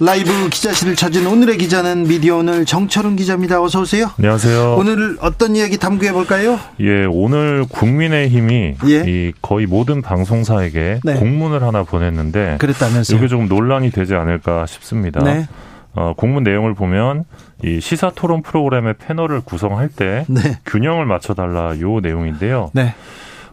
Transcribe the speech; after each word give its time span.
라이브 0.00 0.48
기자실을 0.48 0.94
찾은 0.94 1.26
오늘의 1.26 1.58
기자는 1.58 2.04
미디어 2.04 2.36
오늘 2.36 2.64
정철은 2.64 3.16
기자입니다. 3.16 3.60
어서 3.60 3.80
오세요. 3.80 4.12
안녕하세요. 4.16 4.76
오늘 4.78 5.16
어떤 5.20 5.56
이야기 5.56 5.76
탐구해 5.76 6.12
볼까요? 6.12 6.60
예, 6.78 7.04
오늘 7.04 7.64
국민의힘이 7.68 8.74
예. 8.88 9.04
이 9.06 9.32
거의 9.42 9.66
모든 9.66 10.00
방송사에게 10.00 11.00
네. 11.02 11.14
공문을 11.14 11.64
하나 11.64 11.82
보냈는데 11.82 12.58
그랬다면서요. 12.60 13.18
이게 13.18 13.26
조금 13.26 13.48
논란이 13.48 13.90
되지 13.90 14.14
않을까 14.14 14.66
싶습니다. 14.66 15.20
네. 15.24 15.48
어, 15.94 16.14
공문 16.16 16.44
내용을 16.44 16.74
보면 16.74 17.24
이 17.64 17.80
시사 17.80 18.12
토론 18.14 18.42
프로그램의 18.42 18.94
패널을 18.98 19.40
구성할 19.40 19.88
때 19.88 20.24
네. 20.28 20.60
균형을 20.64 21.06
맞춰달라 21.06 21.76
요 21.80 21.98
내용인데요. 21.98 22.70
네. 22.72 22.94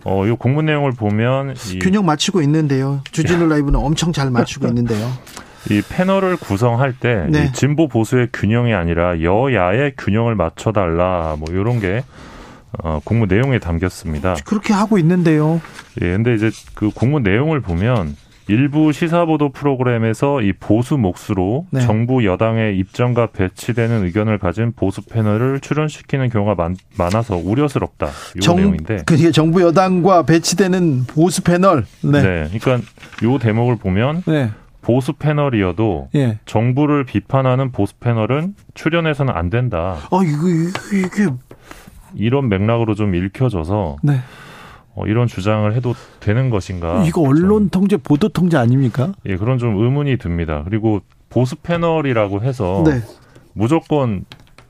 어, 0.04 0.24
요 0.28 0.36
공문 0.36 0.68
내용을 0.68 0.92
보면 0.92 1.56
이, 1.72 1.80
균형 1.80 2.06
맞추고 2.06 2.44
있는데요. 2.44 3.02
주진우 3.12 3.48
라이브는 3.48 3.80
엄청 3.80 4.14
잘 4.14 4.30
맞추고 4.30 4.68
있는데요. 4.68 5.12
이 5.70 5.82
패널을 5.82 6.38
구성할 6.38 6.94
때 6.94 7.26
네. 7.30 7.46
이 7.46 7.54
진보 7.54 7.88
보수의 7.88 8.30
균형이 8.34 8.74
아니라 8.74 9.22
여야의 9.22 9.94
균형을 9.98 10.36
맞춰달라 10.36 11.36
뭐 11.40 11.48
이런 11.52 11.80
게 11.80 12.04
어, 12.84 13.00
공문 13.04 13.28
내용에 13.28 13.60
담겼습니다. 13.60 14.36
그렇게 14.46 14.74
하고 14.74 14.98
있는데요. 14.98 15.62
예, 16.02 16.12
근데 16.12 16.36
이제 16.36 16.52
그 16.74 16.90
공문 16.90 17.24
내용을 17.24 17.62
보면 17.62 18.16
일부 18.48 18.92
시사보도 18.92 19.50
프로그램에서 19.50 20.42
이 20.42 20.54
보수 20.54 20.98
몫으로 20.98 21.66
네. 21.72 21.82
정부 21.82 22.26
여당의 22.26 22.78
입장과 22.78 23.28
배치되는 23.28 24.04
의견을 24.04 24.38
가진 24.38 24.72
보수 24.72 25.02
패널을 25.02 25.62
출연시키는 25.62 26.30
경우가 26.30 26.54
많, 26.54 26.76
많아서 26.98 27.38
우려스럽다. 27.38 28.10
이 28.38 28.42
정, 28.42 28.58
내용인데. 28.58 29.04
그게 29.06 29.32
정부 29.32 29.62
여당과 29.62 30.24
배치되는 30.24 31.06
보수 31.08 31.42
패널. 31.42 31.86
네. 32.04 32.22
네. 32.22 32.60
그러니까 32.60 32.88
요 33.24 33.40
대목을 33.40 33.78
보면 33.78 34.24
네. 34.28 34.52
보수 34.86 35.14
패널이어도 35.14 36.10
예. 36.14 36.38
정부를 36.46 37.06
비판하는 37.06 37.72
보수 37.72 37.96
패널은 37.96 38.54
출연해서는 38.76 39.34
안 39.36 39.50
된다. 39.50 39.98
어, 40.12 40.22
이거, 40.22 40.48
이거, 40.48 40.80
이게, 40.94 41.34
이런 42.14 42.50
맥락으로 42.50 42.94
좀 42.94 43.16
읽혀져서 43.16 43.98
네. 44.04 44.20
어, 44.94 45.08
이런 45.08 45.26
주장을 45.26 45.74
해도 45.74 45.96
되는 46.20 46.52
것인가? 46.52 47.04
이거 47.04 47.22
언론 47.22 47.70
통제, 47.70 47.98
보도 47.98 48.30
통제 48.30 48.58
아닙니까? 48.58 49.12
예, 49.26 49.38
그런 49.38 49.58
좀 49.58 49.76
의문이 49.76 50.18
듭니다. 50.18 50.62
그리고 50.64 51.02
보수 51.30 51.56
패널이라고 51.56 52.44
해서 52.44 52.84
네. 52.86 53.02
무조건 53.54 54.24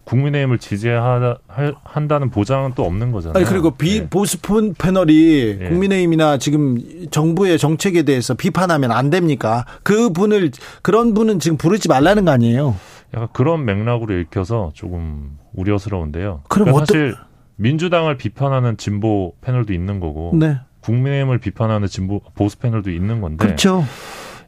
국민의힘을 0.06 0.59
지지한다는 0.59 2.30
보장은 2.31 2.73
또 2.75 2.86
없는 2.86 3.11
거잖아요. 3.11 3.38
아니, 3.38 3.45
그리고 3.45 3.72
비, 3.72 3.98
예. 3.98 4.08
보수 4.08 4.39
폰- 4.42 4.73
패널이 4.73 5.58
예. 5.62 5.70
국민의힘이나 5.70 6.38
지금 6.38 6.78
정부의 7.12 7.58
정책에 7.58 8.03
대해서 8.03 8.34
비판하면 8.34 8.92
안 8.92 9.09
됩니까? 9.09 9.66
그 9.84 10.12
분을, 10.12 10.52
그런 10.81 11.14
분은 11.14 11.39
지금 11.39 11.58
부르지 11.58 11.88
말라는 11.89 12.25
거 12.25 12.31
아니에요? 12.31 12.75
약간 13.14 13.28
그런 13.34 13.66
맥락으로 13.66 14.17
읽혀서 14.20 14.72
조금 14.73 15.38
우려스러운데요. 15.53 16.41
그럼 16.50 16.66
그러니까 16.66 16.84
어떤- 16.84 16.85
사실 16.85 17.16
민주당을 17.58 18.18
비판하는 18.18 18.78
진보 18.78 19.34
패널도 19.41 19.74
있는 19.74 20.00
거고 20.00 20.34
네. 20.35 20.58
국민의힘을 20.81 21.40
비판하는 21.40 21.88
진보 21.88 22.19
보수 22.35 22.59
패널도 22.59 22.91
있는 22.91 23.22
건데 23.22 23.44
그렇죠. 23.46 23.85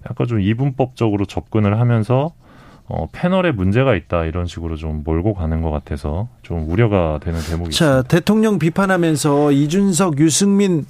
약간 0.09 0.27
좀 0.27 0.39
이분법적으로 0.41 1.25
접근을 1.25 1.79
하면서 1.79 2.33
어, 2.89 3.07
패널에 3.11 3.51
문제가 3.51 3.95
있다 3.95 4.23
이런 4.25 4.45
식으로 4.45 4.75
좀 4.77 5.01
몰고 5.03 5.33
가는 5.33 5.61
것 5.61 5.71
같아서 5.71 6.29
좀 6.41 6.69
우려가 6.69 7.19
되는 7.21 7.39
대목이 7.41 7.71
자, 7.71 7.85
있습니다. 7.85 8.01
대통령 8.07 8.59
비판하면서 8.59 9.51
이준석, 9.51 10.19
유승민 10.19 10.85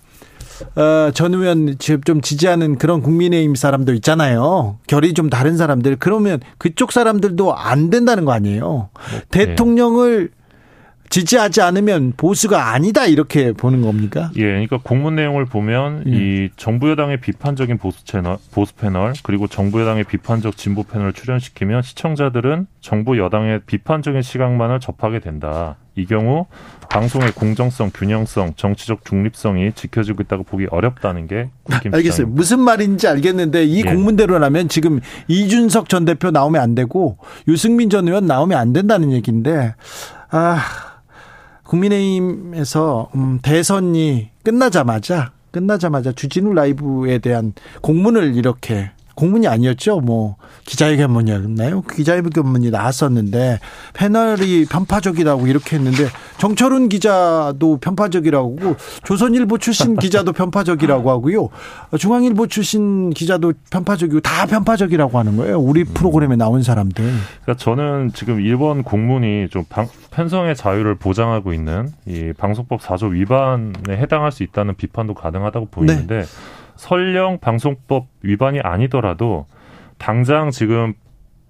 어, 0.75 1.11
전 1.13 1.33
의원 1.33 1.77
지- 1.77 1.99
좀 2.03 2.21
지지하는 2.21 2.77
그런 2.77 3.01
국민의힘 3.01 3.55
사람도 3.55 3.93
있잖아요. 3.95 4.77
결이 4.87 5.13
좀 5.13 5.29
다른 5.29 5.55
사람들. 5.57 5.97
그러면 5.97 6.39
그쪽 6.57 6.91
사람들도 6.91 7.55
안 7.55 7.89
된다는 7.91 8.25
거 8.25 8.31
아니에요. 8.31 8.89
네. 9.11 9.21
대통령을 9.29 10.31
지지하지 11.09 11.61
않으면 11.61 12.13
보수가 12.17 12.71
아니다 12.71 13.05
이렇게 13.05 13.53
보는 13.53 13.81
겁니까? 13.81 14.31
예, 14.35 14.41
그러니까 14.41 14.79
공문 14.81 15.15
내용을 15.15 15.45
보면 15.45 16.03
예. 16.07 16.11
이 16.11 16.49
정부 16.57 16.89
여당의 16.89 17.19
비판적인 17.21 17.77
보수 17.77 18.05
채널, 18.05 18.37
보수 18.51 18.73
패널 18.75 19.13
그리고 19.23 19.47
정부 19.47 19.81
여당의 19.81 20.03
비판적 20.03 20.57
진보 20.57 20.83
패널을 20.83 21.13
출연시키면 21.13 21.81
시청자들은 21.81 22.67
정부 22.81 23.17
여당의 23.17 23.61
비판적인 23.65 24.21
시각만을 24.21 24.79
접하게 24.79 25.19
된다. 25.19 25.77
이 25.95 26.05
경우 26.05 26.45
방송의 26.89 27.31
공정성, 27.31 27.89
균형성, 27.91 28.53
정치적 28.55 29.03
중립성이 29.03 29.73
지켜지고 29.73 30.21
있다고 30.23 30.43
보기 30.43 30.67
어렵다는 30.69 31.27
게 31.27 31.49
국힘 31.63 31.93
알겠어요. 31.93 32.27
무슨 32.27 32.59
말인지 32.59 33.07
알겠는데 33.07 33.65
이 33.65 33.79
예. 33.79 33.81
공문대로라면 33.81 34.69
지금 34.69 34.99
이준석 35.27 35.89
전 35.89 36.05
대표 36.05 36.29
나오면 36.29 36.61
안 36.61 36.75
되고 36.75 37.17
유승민 37.47 37.89
전 37.89 38.07
의원 38.07 38.27
나오면 38.27 38.57
안 38.57 38.73
된다는 38.73 39.11
얘기인데 39.11 39.73
아 40.29 40.59
국민의힘에서 41.67 43.09
음, 43.15 43.39
대선이 43.41 44.29
끝나자마자 44.43 45.31
끝나자마자 45.51 46.11
주진우 46.11 46.53
라이브에 46.53 47.19
대한 47.19 47.53
공문을 47.81 48.35
이렇게 48.35 48.91
공문이 49.17 49.47
아니었죠. 49.47 49.99
뭐 49.99 50.35
기자회견문이었나요? 50.65 51.81
기자회견문이 51.81 52.69
나왔었는데 52.69 53.59
패널이 53.93 54.65
편파적이라고 54.65 55.47
이렇게 55.47 55.75
했는데 55.75 56.05
정철훈 56.37 56.87
기자도 56.87 57.79
편파적이라고 57.81 58.59
하고 58.59 58.75
조선일보 59.03 59.57
출신 59.57 59.95
기자도 59.95 60.33
편파적이라고 60.33 61.09
하고요. 61.09 61.49
중앙일보 61.97 62.45
출신 62.45 63.09
기자도 63.09 63.53
편파적이고 63.71 64.19
다 64.21 64.45
편파적이라고 64.45 65.17
하는 65.17 65.35
거예요. 65.37 65.59
우리 65.59 65.83
프로그램에 65.83 66.35
나온 66.35 66.61
사람들. 66.61 67.03
그러니까 67.41 67.55
저는 67.57 68.11
지금 68.13 68.39
일본 68.39 68.83
공문이 68.83 69.47
좀 69.49 69.63
방, 69.67 69.87
편성의 70.11 70.55
자유를 70.55 70.95
보장하고 70.95 71.53
있는 71.53 71.89
이 72.05 72.33
방송법 72.37 72.81
4조 72.81 73.13
위반에 73.13 73.73
해당할 73.89 74.31
수 74.31 74.43
있다는 74.43 74.75
비판도 74.75 75.15
가능하다고 75.15 75.69
보이는데 75.71 76.25
설령 76.77 77.39
방송법 77.39 78.07
위반이 78.21 78.59
아니더라도 78.59 79.45
당장 79.97 80.51
지금 80.51 80.93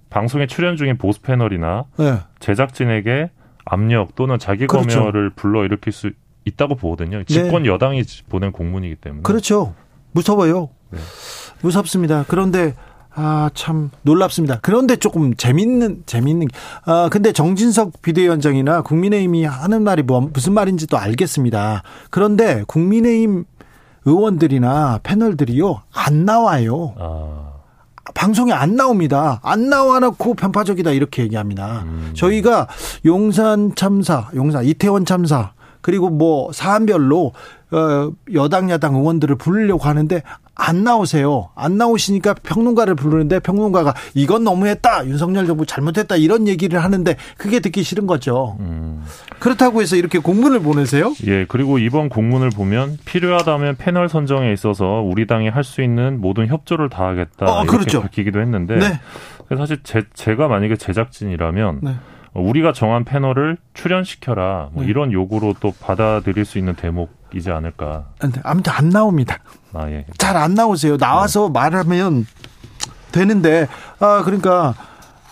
방송에 0.09 0.47
출연 0.47 0.77
중인 0.77 0.97
보수 0.97 1.21
패널이나 1.21 1.85
네. 1.97 2.17
제작진에게 2.39 3.29
압력 3.65 4.15
또는 4.15 4.39
자기 4.39 4.67
그렇죠. 4.67 4.99
검열을 4.99 5.31
불러 5.31 5.65
일으킬 5.65 5.91
수 5.91 6.11
있다고 6.45 6.75
보거든요. 6.75 7.23
집권 7.25 7.65
여당이 7.65 8.03
보낸 8.29 8.51
공문이기 8.51 8.95
때문에. 8.95 9.23
그렇죠. 9.23 9.73
무서워요. 10.13 10.69
네. 10.91 10.99
무섭습니다. 11.61 12.23
그런데 12.27 12.73
아, 13.13 13.49
참 13.55 13.89
놀랍습니다. 14.03 14.59
그런데 14.61 14.95
조금 14.95 15.33
재밌는 15.33 16.03
재밌는 16.05 16.47
아, 16.85 17.09
근데 17.11 17.31
정진석 17.31 18.01
비대위원장이나 18.01 18.83
국민의힘이 18.83 19.43
하는 19.43 19.81
말이 19.83 20.03
뭐 20.03 20.21
무슨 20.21 20.53
말인지 20.53 20.87
또 20.87 20.97
알겠습니다. 20.97 21.81
그런데 22.11 22.63
국민의힘 22.67 23.45
의원들이나 24.07 25.01
패널들이요. 25.03 25.81
안 25.93 26.25
나와요. 26.25 26.93
아, 26.97 27.51
방송에 28.13 28.53
안 28.53 28.75
나옵니다. 28.77 29.41
안 29.43 29.69
나와놓고 29.69 30.35
편파적이다 30.35 30.91
이렇게 30.91 31.23
얘기합니다. 31.23 31.83
음. 31.83 32.13
저희가 32.15 32.67
용산 33.05 33.75
참사, 33.75 34.29
용산 34.33 34.63
이태원 34.63 35.03
참사 35.05 35.51
그리고 35.81 36.09
뭐 36.09 36.51
사안별로 36.53 37.27
어, 37.27 37.31
여당 38.33 38.69
야당 38.69 38.95
의원들을 38.95 39.35
부르려고 39.35 39.83
하는데 39.83 40.21
안 40.55 40.83
나오세요. 40.83 41.49
안 41.55 41.77
나오시니까 41.77 42.33
평론가를 42.41 42.95
부르는데 42.95 43.39
평론가가 43.39 43.93
이건 44.15 44.43
너무했다. 44.43 45.05
윤석열 45.05 45.45
정부 45.45 45.65
잘못했다. 45.65 46.15
이런 46.15 46.47
얘기를 46.47 46.83
하는데 46.83 47.15
그게 47.37 47.59
듣기 47.59 47.83
싫은 47.83 48.07
거죠. 48.07 48.57
음. 48.59 49.03
그렇다고 49.39 49.81
해서 49.81 49.95
이렇게 49.95 50.17
공문을 50.17 50.61
보내세요? 50.61 51.13
예, 51.27 51.45
그리고 51.47 51.77
이번 51.77 52.09
공문을 52.09 52.49
보면 52.49 52.97
필요하다면 53.05 53.75
패널 53.77 54.09
선정에 54.09 54.51
있어서 54.53 55.01
우리 55.05 55.27
당이 55.27 55.49
할 55.49 55.63
수 55.67 55.81
있는 55.81 56.21
모든 56.21 56.47
협조를 56.47 56.87
다하겠다 56.89 57.45
어, 57.45 57.63
이렇게 57.63 57.77
그렇죠. 57.77 58.01
밝히기도 58.01 58.39
했는데 58.39 58.77
네. 58.77 58.99
그래서 59.47 59.63
사실 59.63 59.79
제, 59.83 60.03
제가 60.13 60.47
만약에 60.47 60.77
제작진이라면 60.77 61.79
네. 61.83 61.95
어, 62.33 62.41
우리가 62.41 62.71
정한 62.71 63.03
패널을 63.03 63.57
출연시켜라 63.73 64.69
뭐 64.71 64.83
네. 64.83 64.89
이런 64.89 65.11
요구로 65.11 65.55
또 65.59 65.73
받아들일 65.81 66.45
수 66.45 66.57
있는 66.57 66.73
대목 66.75 67.16
이지 67.33 67.51
않을까. 67.51 68.05
아무튼 68.43 68.71
안 68.75 68.89
나옵니다. 68.89 69.39
아 69.73 69.89
예. 69.89 70.05
잘 70.17 70.35
안 70.37 70.53
나오세요. 70.53 70.97
나와서 70.97 71.49
말하면 71.49 72.25
되는데 73.11 73.67
아 73.99 74.21
그러니까 74.23 74.75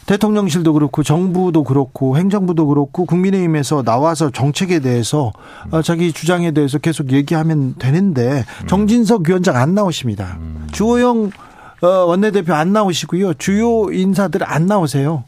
대통령실도 0.06 0.74
그렇고 0.74 1.02
정부도 1.04 1.64
그렇고 1.64 2.18
행정부도 2.18 2.68
그렇고 2.68 3.06
국민의힘에서 3.06 3.82
나와서 3.84 4.30
정책에 4.30 4.80
대해서 4.80 5.32
음. 5.74 5.82
자기 5.82 6.12
주장에 6.14 6.52
대해서 6.52 6.78
계속 6.78 7.12
얘기하면 7.12 7.76
되는데 7.80 8.46
음. 8.62 8.68
정진석 8.68 9.28
위원장 9.28 9.56
안 9.56 9.74
나오십니다. 9.74 10.38
음. 10.40 10.68
주호영 10.72 11.32
어, 11.82 11.88
원내대표 11.88 12.54
안 12.54 12.72
나오시고요. 12.74 13.34
주요 13.36 13.92
인사들 13.92 14.42
안 14.44 14.66
나오세요. 14.68 15.24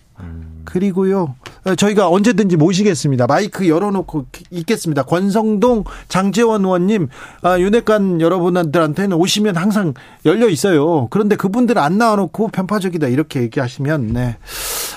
그리고요. 0.63 1.35
어, 1.67 1.75
저희가 1.75 2.07
언제든지 2.09 2.55
모시겠습니다. 2.55 3.27
마이크 3.27 3.67
열어놓고 3.67 4.27
있겠습니다. 4.51 5.03
권성동, 5.03 5.83
장재원 6.07 6.63
의원님, 6.63 7.09
아, 7.41 7.59
윤핵관 7.59 8.21
여러분들한테는 8.21 9.17
오시면 9.17 9.57
항상 9.57 9.93
열려 10.25 10.47
있어요. 10.47 11.07
그런데 11.09 11.35
그분들 11.35 11.77
안 11.77 11.97
나와놓고 11.97 12.47
편파적이다 12.49 13.07
이렇게 13.07 13.41
얘기하시면 13.41 14.07
네. 14.13 14.37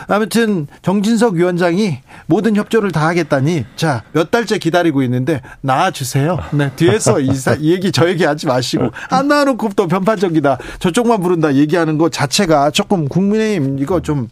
아무튼 0.07 0.69
정진석 0.83 1.35
위원장이 1.35 1.99
모든 2.27 2.55
협조를 2.57 2.93
다 2.93 3.07
하겠다니 3.09 3.65
자 3.77 4.03
몇 4.13 4.31
달째 4.31 4.59
기다리고 4.59 5.03
있는데 5.03 5.41
나와주세요. 5.63 6.39
네 6.53 6.71
뒤에서 6.77 7.21
이사, 7.21 7.55
이 7.55 7.73
얘기 7.73 7.91
저 7.93 8.09
얘기 8.09 8.25
하지 8.25 8.47
마시고 8.47 8.91
안 9.11 9.29
나와놓고 9.29 9.71
또 9.77 9.87
편파적이다 9.89 10.59
저쪽만 10.79 11.21
부른다 11.21 11.55
얘기하는 11.55 11.99
것 11.99 12.13
자체가 12.13 12.71
조금 12.71 13.09
국민의힘 13.09 13.79
이거 13.79 14.01
좀 14.01 14.29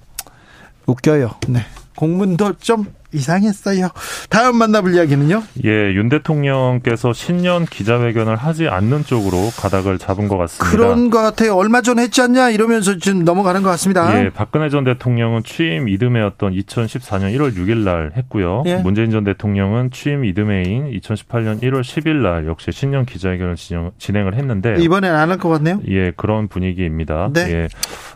웃겨요. 0.86 1.32
네. 1.48 1.64
공문도 1.98 2.58
좀 2.58 2.86
이상했어요. 3.12 3.88
다음 4.30 4.56
만나볼 4.56 4.94
이야기는요? 4.94 5.42
예, 5.64 5.70
윤 5.94 6.08
대통령께서 6.08 7.12
신년 7.12 7.64
기자회견을 7.64 8.36
하지 8.36 8.68
않는 8.68 9.02
쪽으로 9.04 9.50
가닥을 9.58 9.98
잡은 9.98 10.28
것 10.28 10.36
같습니다. 10.36 10.70
그런 10.70 11.10
것 11.10 11.20
같아요. 11.22 11.56
얼마 11.56 11.80
전 11.82 11.98
했지 11.98 12.20
않냐 12.22 12.50
이러면서 12.50 12.98
지금 12.98 13.24
넘어가는 13.24 13.62
것 13.62 13.70
같습니다. 13.70 14.24
예, 14.24 14.30
박근혜 14.30 14.68
전 14.68 14.84
대통령은 14.84 15.42
취임 15.42 15.88
이듬해였던 15.88 16.52
2014년 16.52 17.34
1월 17.36 17.56
6일 17.56 17.78
날 17.78 18.12
했고요. 18.16 18.62
예. 18.66 18.76
문재인 18.76 19.10
전 19.10 19.24
대통령은 19.24 19.90
취임 19.90 20.24
이듬해인 20.24 20.92
2018년 21.00 21.60
1월 21.62 21.80
10일 21.80 22.22
날 22.22 22.46
역시 22.46 22.70
신년 22.70 23.06
기자회견을 23.06 23.56
진행, 23.56 24.26
을 24.28 24.34
했는데 24.36 24.76
이번엔 24.78 25.12
안 25.12 25.30
할 25.30 25.38
것 25.38 25.48
같네요. 25.48 25.80
예, 25.88 26.12
그런 26.14 26.46
분위기입니다. 26.46 27.30
네. 27.32 27.40
예, 27.52 27.68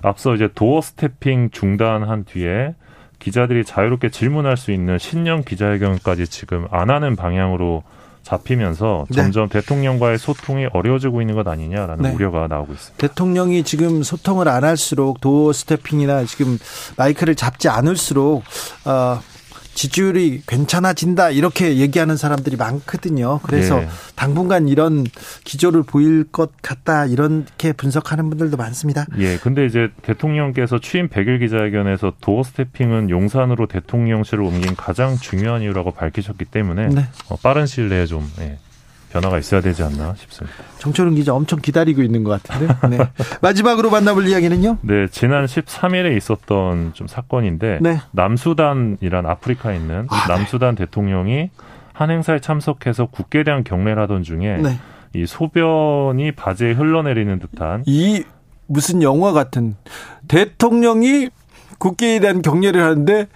앞서 0.02 0.34
이제 0.37 0.49
도어 0.55 0.82
스태핑 0.82 1.50
중단한 1.50 2.25
뒤에 2.26 2.75
기자들이 3.23 3.65
자유롭게 3.65 4.11
질문할 4.11 4.57
수 4.57 4.73
있는 4.73 4.99
신년 4.99 5.45
기자회견까지 5.45 6.27
지금 6.27 6.67
안 6.73 6.91
하는 6.91 7.15
방향으로 7.15 7.85
잡히면서 8.23 9.05
네. 9.11 9.17
점점 9.17 9.49
대통령과의 9.49 10.19
소통이 10.19 10.67
어려워지고 10.73 11.21
있는 11.21 11.35
것 11.35 11.47
아니냐라는 11.47 12.03
네. 12.03 12.11
우려가 12.13 12.47
나오고 12.49 12.73
있습니다. 12.73 13.09
대통령이 13.09 13.63
지금 13.65 14.03
소통을 14.03 14.49
안 14.49 14.65
할수록 14.65 15.21
도어 15.21 15.53
스태핑이나 15.53 16.25
지금 16.25 16.59
마이크를 16.97 17.35
잡지 17.35 17.69
않을수록 17.69 18.43
어, 18.85 19.21
지지율이 19.75 20.43
괜찮아진다 20.47 21.31
이렇게 21.31 21.77
얘기하는 21.79 22.17
사람들이 22.17 22.57
많거든요. 22.57 23.41
그래서 23.43 23.83
예. 23.83 23.89
당분간 24.15 24.69
이런 24.69 25.05
기조를 25.45 25.83
보일 25.83 26.25
것 26.25 26.51
같다 26.63 27.07
이렇게 27.07 27.73
분석하는 27.73 28.29
분들도 28.29 28.57
많습니다. 28.57 29.07
예. 29.19 29.39
근데 29.39 29.65
이제 29.67 29.89
대통령께서 30.03 30.79
취임 30.79 31.09
100일 31.09 31.41
기자회견에서 31.41 32.15
도어 32.21 32.43
스태핑은 32.43 33.11
용산으로 33.11 33.67
대통령실을 33.67 34.43
옮긴 34.45 34.77
가장 34.77 35.17
중요한 35.17 35.63
이유라고 35.63 35.93
밝히셨기 35.93 36.45
때문에 36.47 36.89
네. 36.89 37.07
어, 37.29 37.37
빠른 37.37 37.67
시일 37.67 37.89
내에 37.89 38.07
좀 38.07 38.31
예, 38.41 38.59
변화가 39.12 39.38
있어야 39.38 39.61
되지 39.61 39.82
않나 39.82 40.14
싶습니다. 40.14 40.56
정철은 40.79 41.14
기자 41.14 41.35
엄청 41.35 41.61
기다리고 41.61 42.03
있는 42.03 42.25
것 42.25 42.43
같은데. 42.43 42.75
네. 42.88 42.99
마지막으로 43.43 43.91
만나볼 43.91 44.26
이야기는요? 44.26 44.79
네, 44.81 45.06
지난 45.09 45.44
13일에 45.44 46.17
있었던 46.17 46.94
좀 46.94 47.06
사건인데 47.06 47.79
네. 47.82 48.00
남수단이란 48.12 49.26
아프리카에 49.26 49.76
있는 49.76 50.06
아, 50.09 50.26
네. 50.26 50.35
남수단 50.35 50.75
네. 50.75 50.87
대통령이 50.87 51.50
한 51.93 52.11
행사에 52.11 52.41
참석해서 52.41 53.06
국회에 53.06 53.44
대한 53.44 53.64
경례를 53.64 54.03
하던 54.05 54.23
중에 54.23 54.56
네. 54.56 54.79
이 55.15 55.26
소변이 55.26 56.32
바지에 56.32 56.73
흘러내리는 56.73 57.38
듯한 57.38 57.82
이 57.87 58.25
무슨 58.67 59.03
영화 59.03 59.32
같은 59.32 59.76
대통령이 60.26 61.29
국회에 61.79 62.19
대한 62.19 62.41
경례를 62.41 62.82
하는데 62.82 63.26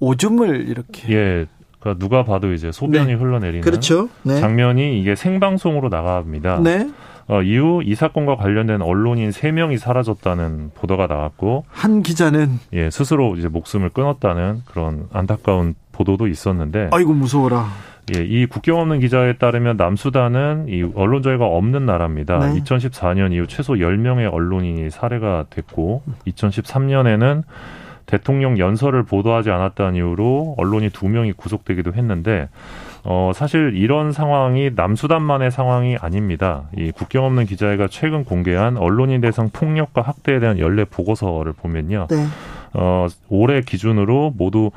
오줌을 0.00 0.68
이렇게 0.68 1.14
예 1.14 1.46
그러니까 1.88 1.98
누가 1.98 2.24
봐도 2.24 2.52
이제 2.52 2.70
소변이 2.70 3.06
네. 3.06 3.14
흘러내리는 3.14 3.62
그렇죠. 3.62 4.08
네. 4.22 4.40
장면이 4.40 5.00
이게 5.00 5.14
생방송으로 5.14 5.88
나갑니다. 5.88 6.60
네. 6.60 6.88
어, 7.28 7.42
이후 7.42 7.82
이 7.84 7.94
사건과 7.94 8.36
관련된 8.36 8.80
언론인 8.80 9.30
3명이 9.30 9.78
사라졌다는 9.78 10.70
보도가 10.74 11.06
나왔고 11.06 11.64
한 11.68 12.02
기자는 12.02 12.58
예, 12.72 12.90
스스로 12.90 13.36
이제 13.36 13.48
목숨을 13.48 13.90
끊었다는 13.90 14.62
그런 14.64 15.08
안타까운 15.12 15.74
보도도 15.92 16.26
있었는데 16.26 16.88
아이고 16.90 17.12
무서워라. 17.12 17.68
예, 18.16 18.24
이 18.24 18.46
국경 18.46 18.78
없는 18.80 19.00
기자에 19.00 19.36
따르면 19.36 19.76
남수단은 19.76 20.66
이 20.68 20.90
언론 20.94 21.22
자유가 21.22 21.44
없는 21.44 21.84
나라입니다. 21.84 22.38
네. 22.38 22.60
2014년 22.62 23.34
이후 23.34 23.46
최소 23.46 23.74
10명의 23.74 24.32
언론인이 24.32 24.88
살해가 24.88 25.44
됐고 25.50 26.02
2013년에는 26.26 27.42
대통령 28.08 28.58
연설을 28.58 29.02
보도하지 29.02 29.50
않았다는 29.50 29.96
이유로 29.96 30.54
언론이 30.56 30.88
두 30.90 31.08
명이 31.08 31.34
구속되기도 31.34 31.92
했는데 31.92 32.48
어 33.04 33.32
사실 33.34 33.72
이런 33.76 34.12
상황이 34.12 34.70
남수단만의 34.74 35.50
상황이 35.50 35.96
아닙니다. 36.00 36.64
이 36.74 36.90
국경 36.90 37.24
없는 37.26 37.44
기자회가 37.44 37.86
최근 37.88 38.24
공개한 38.24 38.78
언론인 38.78 39.20
대상 39.20 39.50
폭력과 39.50 40.00
학대에 40.00 40.40
대한 40.40 40.58
연례 40.58 40.84
보고서를 40.84 41.52
보면요. 41.52 42.06
네. 42.10 42.24
어 42.72 43.06
올해 43.28 43.60
기준으로 43.60 44.32
모두 44.36 44.70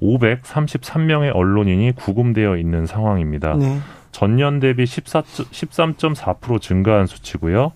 533명의 0.00 1.34
언론인이 1.34 1.92
구금되어 1.96 2.56
있는 2.56 2.86
상황입니다. 2.86 3.56
네. 3.56 3.78
전년 4.12 4.60
대비 4.60 4.86
14, 4.86 5.22
13.4% 5.22 6.60
증가한 6.60 7.06
수치고요. 7.06 7.72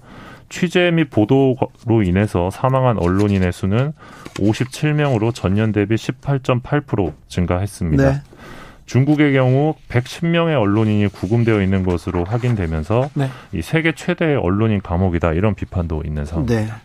취재 0.51 0.91
및 0.91 1.09
보도로 1.09 2.03
인해서 2.05 2.51
사망한 2.51 2.99
언론인의 2.99 3.53
수는 3.53 3.95
57명으로 4.35 5.35
전년 5.35 5.73
대비 5.73 5.95
18.8% 5.95 7.15
증가했습니다. 7.29 8.11
네. 8.11 8.23
중국의 8.85 9.33
경우 9.35 9.77
110명의 9.89 10.61
언론인이 10.61 11.07
구금되어 11.07 11.63
있는 11.63 11.85
것으로 11.85 12.25
확인되면서 12.25 13.09
네. 13.15 13.31
이 13.53 13.63
세계 13.63 13.95
최대의 13.95 14.37
언론인 14.37 14.83
감옥이다 14.83 15.33
이런 15.35 15.55
비판도 15.55 16.03
있는 16.05 16.25
상황입니다. 16.25 16.81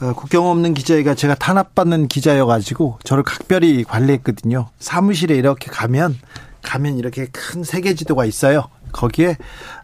네. 0.00 0.06
어, 0.06 0.12
국경 0.12 0.46
없는 0.46 0.74
기자가 0.74 1.16
제가 1.16 1.34
탄압받는 1.34 2.06
기자여가지고 2.06 3.00
저를 3.02 3.24
각별히 3.24 3.82
관리했거든요. 3.82 4.68
사무실에 4.78 5.34
이렇게 5.34 5.68
가면 5.68 6.16
가면 6.62 6.96
이렇게 6.96 7.26
큰 7.32 7.64
세계 7.64 7.94
지도가 7.94 8.24
있어요. 8.24 8.68
거기에 8.92 9.36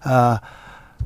아 0.05 0.39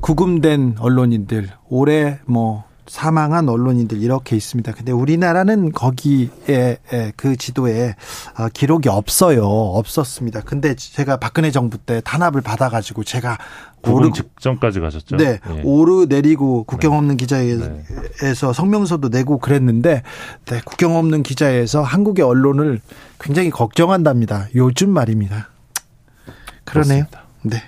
구금된 0.01 0.75
언론인들, 0.79 1.49
올해 1.69 2.19
뭐 2.25 2.63
사망한 2.87 3.47
언론인들 3.47 4.01
이렇게 4.01 4.35
있습니다. 4.35 4.71
근데 4.71 4.91
우리나라는 4.91 5.71
거기에 5.71 6.79
그 7.15 7.35
지도에 7.35 7.95
어, 8.39 8.47
기록이 8.51 8.89
없어요. 8.89 9.45
없었습니다. 9.45 10.41
근데 10.41 10.75
제가 10.75 11.17
박근혜 11.17 11.51
정부 11.51 11.77
때 11.77 12.01
탄압을 12.03 12.41
받아가지고 12.41 13.03
제가 13.03 13.37
오르 13.87 14.11
직전까지 14.11 14.79
가셨죠. 14.79 15.17
네, 15.17 15.39
예. 15.49 15.61
오르 15.63 16.07
내리고 16.09 16.63
국경 16.63 16.97
없는 16.97 17.15
네. 17.15 17.23
기자에서 17.23 17.67
네. 17.67 18.53
성명서도 18.53 19.09
내고 19.09 19.37
그랬는데 19.37 20.01
네, 20.45 20.61
국경 20.65 20.97
없는 20.97 21.21
기자에서 21.21 21.83
한국의 21.83 22.25
언론을 22.25 22.81
굉장히 23.19 23.51
걱정한답니다. 23.51 24.47
요즘 24.55 24.89
말입니다. 24.89 25.49
그러네요. 26.65 27.05
그렇습니다. 27.05 27.23
네. 27.43 27.61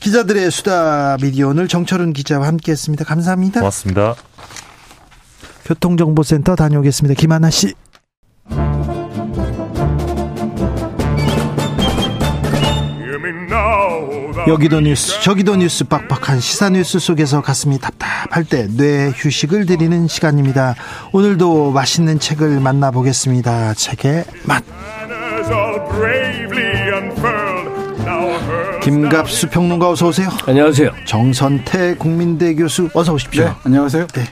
기자들의 0.00 0.50
수다 0.50 1.18
미디어 1.20 1.48
오늘 1.48 1.68
정철은 1.68 2.12
기자와 2.12 2.46
함께했습니다. 2.46 3.04
감사합니다. 3.04 3.60
고맙습니다. 3.60 4.14
교통정보센터 5.66 6.56
다녀오겠습니다. 6.56 7.18
김하나 7.18 7.50
씨. 7.50 7.74
여기도 14.48 14.80
뉴스 14.80 15.20
저기도 15.20 15.54
뉴스 15.56 15.84
빡빡한 15.84 16.40
시사 16.40 16.70
뉴스 16.70 16.98
속에서 16.98 17.42
가슴이 17.42 17.78
답답할 17.78 18.44
때 18.44 18.66
뇌 18.68 19.10
휴식을 19.14 19.66
드리는 19.66 20.08
시간입니다. 20.08 20.74
오늘도 21.12 21.72
맛있는 21.72 22.18
책을 22.18 22.60
만나보겠습니다. 22.60 23.74
책의 23.74 24.24
맛. 24.44 24.64
김갑수 28.82 29.50
평론가 29.50 29.90
어서 29.90 30.08
오세요. 30.08 30.28
안녕하세요. 30.46 30.90
정선태 31.04 31.96
국민대 31.96 32.54
교수 32.54 32.88
어서 32.94 33.12
오십시오. 33.12 33.44
네, 33.44 33.52
안녕하세요. 33.64 34.06
네. 34.06 34.22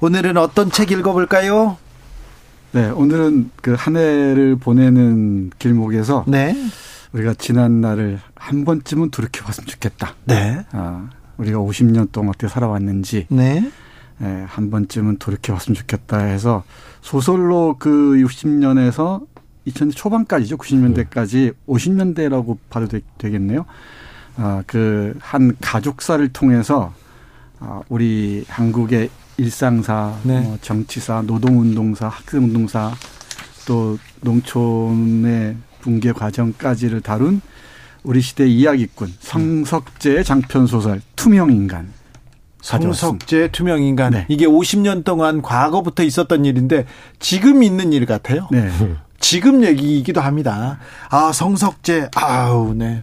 오늘은 0.00 0.36
어떤 0.36 0.70
책 0.70 0.90
읽어볼까요? 0.92 1.78
네, 2.72 2.90
오늘은 2.90 3.50
그 3.62 3.74
한 3.74 3.96
해를 3.96 4.56
보내는 4.56 5.50
길목에서 5.58 6.24
네. 6.28 6.54
우리가 7.12 7.34
지난 7.38 7.80
날을 7.80 8.20
한 8.34 8.64
번쯤은 8.64 9.10
돌이켜봤으면 9.10 9.66
좋겠다. 9.66 10.14
네. 10.24 10.64
아, 10.72 11.08
우리가 11.38 11.58
50년 11.58 12.12
동안 12.12 12.30
어떻게 12.30 12.48
살아왔는지. 12.48 13.26
네. 13.30 13.70
예, 14.22 14.44
한 14.46 14.70
번쯤은 14.70 15.18
돌이켜 15.18 15.52
봤으면 15.54 15.74
좋겠다 15.74 16.18
해서 16.18 16.64
소설로 17.02 17.76
그 17.78 18.16
60년에서 18.16 19.22
2000년 19.66 19.94
초반까지죠. 19.94 20.56
90년대까지 20.56 21.54
50년대라고 21.66 22.58
봐도 22.70 22.86
되, 22.86 23.00
겠네요 23.18 23.66
아, 24.36 24.62
그 24.66 25.06
한 25.20 25.56
가족사를 25.60 26.26
통해서 26.32 26.92
아, 27.58 27.80
우리 27.88 28.44
한국의 28.48 29.08
일상사, 29.38 30.14
네. 30.22 30.40
뭐 30.40 30.58
정치사, 30.60 31.22
노동운동사, 31.22 32.08
학생운동사 32.08 32.94
또 33.66 33.98
농촌의 34.22 35.56
붕괴 35.80 36.12
과정까지를 36.12 37.00
다룬 37.00 37.40
우리 38.02 38.20
시대 38.20 38.46
이야기꾼 38.46 39.12
성석재의 39.18 40.24
장편 40.24 40.66
소설 40.66 41.00
투명인간 41.16 41.92
성석재 42.62 43.50
투명인간 43.52 44.12
네. 44.12 44.26
이게 44.28 44.46
50년 44.46 45.04
동안 45.04 45.42
과거부터 45.42 46.02
있었던 46.02 46.44
일인데 46.44 46.86
지금 47.18 47.62
있는 47.62 47.92
일 47.92 48.06
같아요. 48.06 48.48
네. 48.50 48.70
지금 49.26 49.64
얘기이기도 49.64 50.20
합니다. 50.20 50.78
아 51.10 51.32
성석재 51.32 52.10
아우 52.14 52.74
네. 52.74 53.02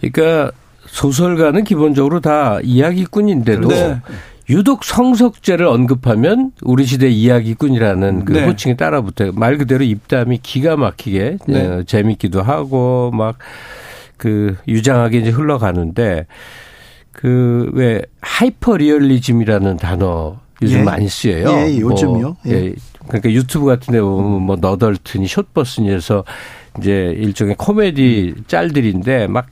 그러니까 0.00 0.50
소설가는 0.86 1.64
기본적으로 1.64 2.20
다 2.20 2.58
이야기꾼인데도 2.62 3.68
네. 3.68 4.00
유독 4.48 4.82
성석재를 4.82 5.66
언급하면 5.66 6.52
우리 6.62 6.86
시대 6.86 7.08
이야기꾼이라는 7.08 8.24
그 8.24 8.32
네. 8.32 8.46
호칭이 8.46 8.76
따라붙어요. 8.78 9.32
말 9.32 9.58
그대로 9.58 9.84
입담이 9.84 10.38
기가 10.42 10.76
막히게 10.76 11.38
네. 11.46 11.66
어, 11.66 11.82
재밌기도 11.82 12.42
하고 12.42 13.10
막 13.12 13.36
그 14.18 14.56
유장하게 14.66 15.18
이제 15.18 15.30
흘러가는데 15.30 16.26
그 17.12 17.70
왜 17.72 18.02
하이퍼 18.20 18.76
리얼리즘이라는 18.76 19.76
단어 19.76 20.40
요즘 20.60 20.80
예. 20.80 20.82
많이 20.82 21.08
쓰여요. 21.08 21.48
예, 21.50 21.78
요즘요. 21.78 22.20
뭐, 22.20 22.36
예. 22.48 22.74
예. 23.14 23.18
그러니까 23.18 23.32
유튜브 23.32 23.66
같은 23.66 23.92
데 23.92 24.00
보면 24.00 24.42
뭐 24.42 24.56
너덜트니 24.56 25.26
숏박스니에서 25.26 26.24
이제 26.78 27.14
일종의 27.16 27.56
코미디 27.56 28.34
짤들인데 28.46 29.26
막 29.26 29.46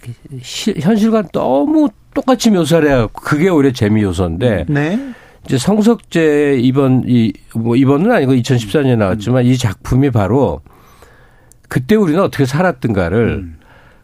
현실과 0.81 1.23
너무 1.33 1.89
똑같이 2.15 2.51
묘사를 2.51 2.89
해갖고 2.89 3.23
그게 3.23 3.49
오히려 3.49 3.73
재미 3.73 4.03
요소인데. 4.03 4.67
네. 4.69 4.99
이제 5.45 5.59
성석제 5.59 6.59
이번 6.61 7.05
이 7.07 7.33
뭐 7.55 7.77
이번은 7.77 8.11
아니고 8.13 8.33
2014년에 8.35 8.97
나왔지만 8.97 9.45
이 9.47 9.57
작품이 9.57 10.11
바로 10.11 10.61
그때 11.69 11.95
우리는 11.95 12.21
어떻게 12.23 12.45
살았던가를 12.47 13.29
음. 13.39 13.59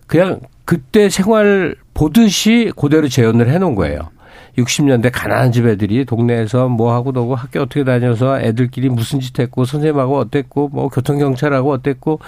그냥 0.06 0.40
그때 0.64 1.08
생활 1.08 1.76
보듯이 1.94 2.72
그대로 2.76 3.08
재현을 3.08 3.50
해 3.50 3.58
놓은 3.58 3.74
거예요. 3.74 4.10
60년대 4.58 5.10
가난한 5.12 5.52
집 5.52 5.66
애들이 5.66 6.04
동네에서 6.04 6.68
뭐 6.68 6.92
하고 6.92 7.12
너고 7.12 7.34
학교 7.34 7.60
어떻게 7.60 7.84
다녀서 7.84 8.40
애들끼리 8.40 8.88
무슨 8.88 9.20
짓 9.20 9.38
했고 9.38 9.64
선생님하고 9.64 10.18
어땠고 10.18 10.68
뭐 10.68 10.88
교통경찰하고 10.88 11.70
어땠고 11.72 12.20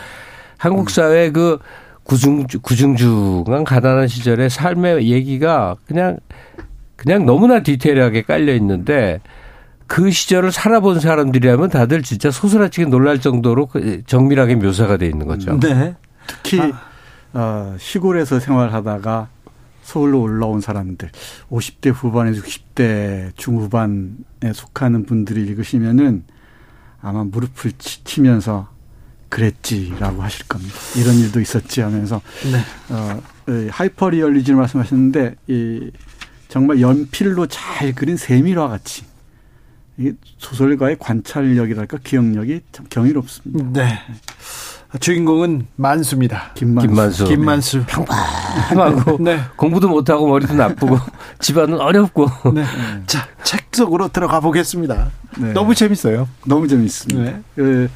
한국 0.57 0.91
사회 0.91 1.31
그 1.31 1.59
구중 2.05 2.47
구중중한 2.63 3.65
가난한 3.65 4.09
시절의 4.09 4.51
삶의 4.51 5.11
얘기가 5.11 5.77
그냥 5.87 6.19
그냥 6.97 7.27
너무나 7.27 7.63
디테일하게 7.63 8.23
깔려 8.23 8.55
있는데 8.55 9.21
그 9.87 10.11
시절을 10.11 10.53
살아본 10.53 11.01
사람들이라면 11.01 11.69
다들 11.69 12.03
진짜 12.03 12.31
소스라치게 12.31 12.87
놀랄 12.87 13.21
정도로 13.21 13.67
그 13.67 14.03
정밀하게 14.07 14.57
묘사가 14.57 14.97
돼 14.97 15.07
있는 15.07 15.27
거죠. 15.27 15.59
네. 15.61 15.95
특히 16.27 16.61
아. 16.61 16.73
어, 17.35 17.75
시골에서 17.79 18.41
생활하다가 18.41 19.29
서울로 19.85 20.23
올라온 20.23 20.61
사람들, 20.61 21.11
50대 21.51 21.93
후반에서 21.95 22.43
60대 22.43 23.37
중후반에 23.37 24.53
속하는 24.53 25.05
분들이 25.05 25.43
읽으시면은 25.43 26.25
아마 27.01 27.23
무릎을 27.23 27.73
치면서 27.79 28.69
그랬지라고 29.29 30.23
하실 30.23 30.47
겁니다. 30.47 30.75
이런 30.97 31.17
일도 31.17 31.41
있었지 31.41 31.81
하면서 31.81 32.21
네. 32.51 32.95
어, 32.95 33.21
하이퍼 33.71 34.11
리얼리즘 34.11 34.57
말씀하셨는데 34.57 35.35
이 35.49 35.91
정말 36.49 36.81
연필로 36.81 37.47
잘 37.47 37.95
그린 37.95 38.17
세밀화 38.17 38.69
같이 38.69 39.05
이 39.99 40.13
소설가의 40.39 40.97
관찰력이랄까 40.99 41.99
기억력이 42.05 42.63
참 42.73 42.87
경이롭습니다. 42.89 43.73
네. 43.73 43.99
주인공은 45.01 45.67
만수입니다. 45.77 46.53
김만수. 46.55 46.89
김만수. 46.89 47.27
김만수. 47.27 47.79
네. 47.79 47.87
평범하고 47.87 49.19
네. 49.21 49.41
공부도 49.57 49.89
못하고 49.89 50.29
머리도 50.29 50.55
나쁘고 50.55 50.99
집안은 51.41 51.81
어렵고. 51.81 52.29
네. 52.55 52.65
자, 53.07 53.27
책 53.43 53.67
속으로 53.73 54.09
들어가 54.09 54.41
보겠습니다. 54.41 55.11
네. 55.39 55.53
너무 55.53 55.75
재밌어요. 55.75 56.29
너무 56.47 56.69
재밌습니다. 56.69 57.23
네. 57.31 57.43
그, 57.57 57.91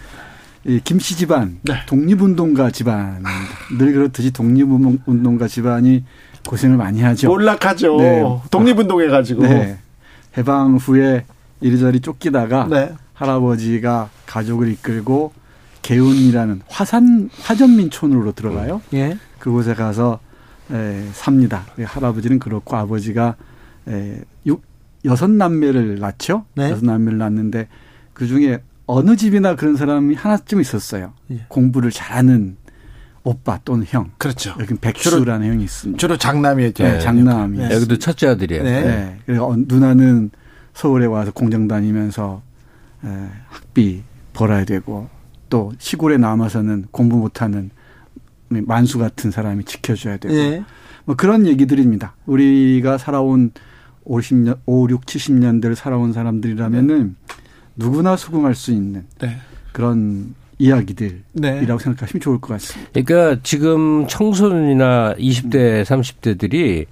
이 0.64 0.80
김씨 0.82 1.16
집안 1.16 1.58
네. 1.62 1.74
독립운동가 1.86 2.70
집안입니다. 2.70 3.30
늘 3.78 3.92
그렇듯이 3.92 4.32
독립운동가 4.32 5.46
집안이 5.46 6.04
고생을 6.46 6.76
많이 6.76 7.00
하죠. 7.02 7.28
몰락하죠. 7.28 7.96
네. 7.98 8.22
독립운동 8.50 9.00
해가지고. 9.02 9.42
네. 9.42 9.78
해방 10.36 10.76
후에 10.76 11.24
이리저리 11.60 12.00
쫓기다가 12.00 12.66
네. 12.68 12.92
할아버지가 13.14 14.08
가족을 14.26 14.68
이끌고 14.72 15.32
개운이라는 15.82 16.62
화산 16.68 17.30
화전민촌으로 17.42 18.32
들어가요. 18.32 18.82
음. 18.92 18.98
예. 18.98 19.18
그곳에 19.38 19.74
가서 19.74 20.20
에, 20.70 21.04
삽니다. 21.12 21.64
할아버지는 21.82 22.38
그렇고 22.38 22.76
아버지가 22.76 23.36
에, 23.88 24.20
육, 24.46 24.62
여섯 25.04 25.30
남매를 25.30 25.98
낳죠. 25.98 26.44
네. 26.54 26.70
여섯 26.70 26.84
남매를 26.84 27.18
낳는데 27.18 27.68
그 28.12 28.26
중에 28.26 28.62
어느 28.86 29.16
집이나 29.16 29.54
그런 29.54 29.76
사람이 29.76 30.14
하나쯤 30.14 30.60
있었어요. 30.60 31.12
예. 31.30 31.44
공부를 31.48 31.90
잘하는 31.90 32.56
오빠 33.22 33.60
또는 33.64 33.84
형. 33.88 34.10
그렇죠. 34.16 34.54
여기 34.58 34.74
백수라는 34.74 35.46
형이 35.46 35.64
있습니다. 35.64 35.98
주로 35.98 36.16
장남이었죠. 36.16 36.84
네, 36.84 36.98
장남이. 36.98 37.58
네. 37.58 37.74
여기도 37.74 37.98
첫째 37.98 38.28
아들이에요. 38.28 38.62
네. 38.62 38.82
네. 38.82 39.18
그리고 39.26 39.54
누나는 39.56 40.30
서울에 40.72 41.06
와서 41.06 41.30
공장 41.32 41.68
다니면서 41.68 42.42
에, 43.04 43.08
학비 43.48 44.02
벌어야 44.32 44.64
되고 44.64 45.08
또 45.48 45.72
시골에 45.78 46.16
남아서는 46.16 46.86
공부 46.90 47.16
못하는 47.16 47.70
만수 48.48 48.98
같은 48.98 49.30
사람이 49.30 49.64
지켜줘야 49.64 50.16
되고 50.16 50.34
네. 50.34 50.64
뭐 51.04 51.16
그런 51.16 51.46
얘기들입니다. 51.46 52.14
우리가 52.26 52.98
살아온 52.98 53.52
50년, 54.06 54.58
5, 54.66 54.88
6, 54.90 55.06
70년대를 55.06 55.74
살아온 55.74 56.12
사람들이라면은 56.12 57.16
누구나 57.76 58.16
수긍할 58.16 58.54
수 58.54 58.72
있는 58.72 59.04
네. 59.20 59.36
그런 59.72 60.34
이야기들이라고 60.58 61.22
네. 61.34 61.60
생각하시면 61.66 62.20
좋을 62.20 62.40
것 62.40 62.48
같습니다. 62.54 62.90
그러니까 62.92 63.40
지금 63.42 64.06
청소년이나 64.08 65.14
20대, 65.14 65.84
30대들이 65.84 66.86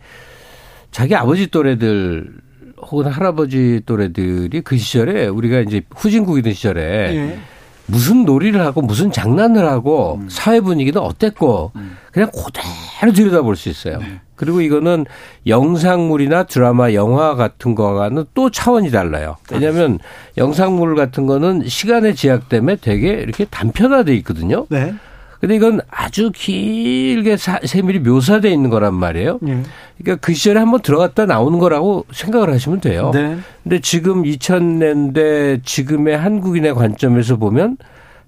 자기 0.93 1.15
아버지 1.15 1.49
또래들 1.49 2.33
혹은 2.79 3.07
할아버지 3.07 3.81
또래들이 3.87 4.61
그 4.61 4.77
시절에 4.77 5.27
우리가 5.27 5.61
이제 5.61 5.83
후진국이던 5.95 6.53
시절에 6.53 7.13
네. 7.13 7.41
무슨 7.87 8.25
놀이를 8.25 8.61
하고 8.61 8.83
무슨 8.83 9.11
장난을 9.13 9.67
하고 9.67 10.19
음. 10.21 10.29
사회 10.29 10.61
분위기는 10.61 11.01
어땠고 11.01 11.73
음. 11.77 11.97
그냥 12.13 12.31
그대로 12.31 13.13
들여다볼 13.13 13.57
수 13.57 13.69
있어요. 13.69 13.99
네. 13.99 14.21
그리고 14.35 14.61
이거는 14.61 15.07
영상물이나 15.47 16.45
드라마, 16.45 16.93
영화 16.93 17.35
같은 17.35 17.75
거와는 17.75 18.27
또 18.35 18.51
차원이 18.51 18.91
달라요. 18.91 19.37
왜냐하면 19.51 19.99
영상물 20.37 20.95
같은 20.95 21.27
거는 21.27 21.67
시간의 21.67 22.15
제약 22.15 22.49
때문에 22.49 22.77
되게 22.77 23.13
이렇게 23.13 23.47
단편화돼 23.47 24.15
있거든요. 24.17 24.67
네. 24.69 24.95
근데 25.41 25.57
이건 25.57 25.81
아주 25.91 26.31
길게 26.35 27.37
사, 27.37 27.59
세밀히 27.65 27.99
묘사돼 28.01 28.51
있는 28.51 28.71
거란 28.71 28.95
말이에요. 28.95 29.39
네. 29.43 29.63
그러니까 29.99 30.27
그 30.27 30.35
시절에 30.35 30.59
한번 30.59 30.81
들어갔다 30.81 31.27
나오는 31.27 31.59
거라고 31.59 32.07
생각을 32.13 32.53
하시면 32.53 32.81
돼요. 32.81 33.11
네. 33.13 33.37
근데 33.63 33.81
지금 33.81 34.23
2000년대 34.23 35.65
지금의 35.65 36.17
한국인의 36.17 36.75
관점에서 36.75 37.37
보면 37.37 37.77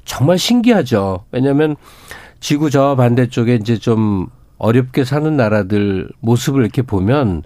정말 0.04 0.38
신기하죠. 0.38 1.24
왜냐하면 1.32 1.76
지구 2.40 2.70
저 2.70 2.94
반대쪽에 2.96 3.56
이제 3.56 3.78
좀 3.78 4.28
어렵게 4.58 5.04
사는 5.04 5.36
나라들 5.36 6.08
모습을 6.20 6.62
이렇게 6.62 6.82
보면 6.82 7.42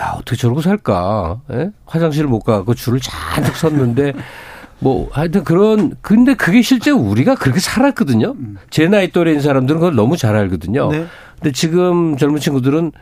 야 0.00 0.14
어떻게 0.16 0.36
저러고 0.36 0.60
살까? 0.60 1.40
예? 1.52 1.70
화장실 1.84 2.26
못 2.26 2.40
가고 2.40 2.74
줄을 2.74 3.00
잔뜩 3.00 3.56
섰는데 3.56 4.12
뭐 4.84 5.08
하여튼 5.12 5.44
그런 5.44 5.94
근데 6.02 6.34
그게 6.34 6.60
실제 6.60 6.90
우리가 6.90 7.36
그렇게 7.36 7.58
살았거든요. 7.58 8.34
제 8.68 8.86
나이 8.86 9.10
또래인 9.10 9.40
사람들은 9.40 9.80
그걸 9.80 9.94
너무 9.94 10.18
잘 10.18 10.36
알거든요. 10.36 10.90
네. 10.90 11.06
근데 11.36 11.52
지금 11.52 12.18
젊은 12.18 12.38
친구들은 12.38 12.92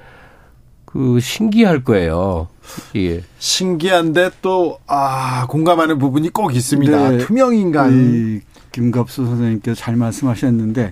그 0.85 1.19
신기할 1.21 1.83
거예요. 1.83 2.47
예. 2.95 3.23
신기한데 3.39 4.31
또 4.43 4.79
아 4.87 5.47
공감하는 5.49 5.99
부분이 5.99 6.29
꼭 6.29 6.55
있습니다. 6.55 7.11
네. 7.11 7.19
투명 7.19 7.55
인간. 7.57 8.41
김갑수 8.71 9.27
선생님께서 9.27 9.75
잘 9.75 9.97
말씀하셨는데 9.97 10.83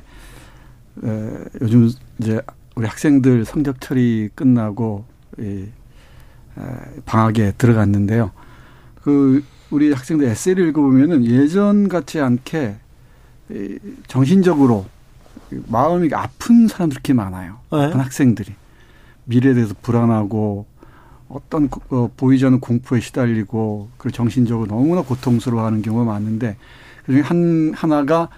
에, 1.04 1.30
요즘 1.62 1.88
이제 2.18 2.40
우리 2.74 2.86
학생들 2.86 3.44
성적 3.44 3.80
처리 3.80 4.28
끝나고 4.34 5.04
이, 5.38 5.66
에, 6.58 6.62
방학에 7.06 7.52
들어갔는데요. 7.56 8.32
그 9.02 9.42
우리 9.70 9.92
학생들 9.92 10.26
에세이를 10.26 10.68
읽어보면은 10.68 11.24
예전 11.24 11.88
같지 11.88 12.20
않게 12.20 12.76
정신적으로 14.06 14.86
마음이 15.68 16.10
아픈 16.12 16.68
사람들이 16.68 16.96
이렇게 16.96 17.12
많아요. 17.12 17.58
네. 17.72 17.90
학생들이 17.92 18.52
미래에 19.24 19.54
대해서 19.54 19.74
불안하고 19.82 20.66
어떤 21.28 21.68
어, 21.90 22.10
보이지 22.16 22.44
않는 22.46 22.60
공포에 22.60 23.00
시달리고 23.00 23.90
그리고 23.96 24.16
정신적으로 24.16 24.66
너무나 24.66 25.02
고통스러워하는 25.02 25.82
경우가 25.82 26.04
많은데 26.04 26.56
그중에 27.06 27.22
한 27.22 27.72
하나가 27.74 28.28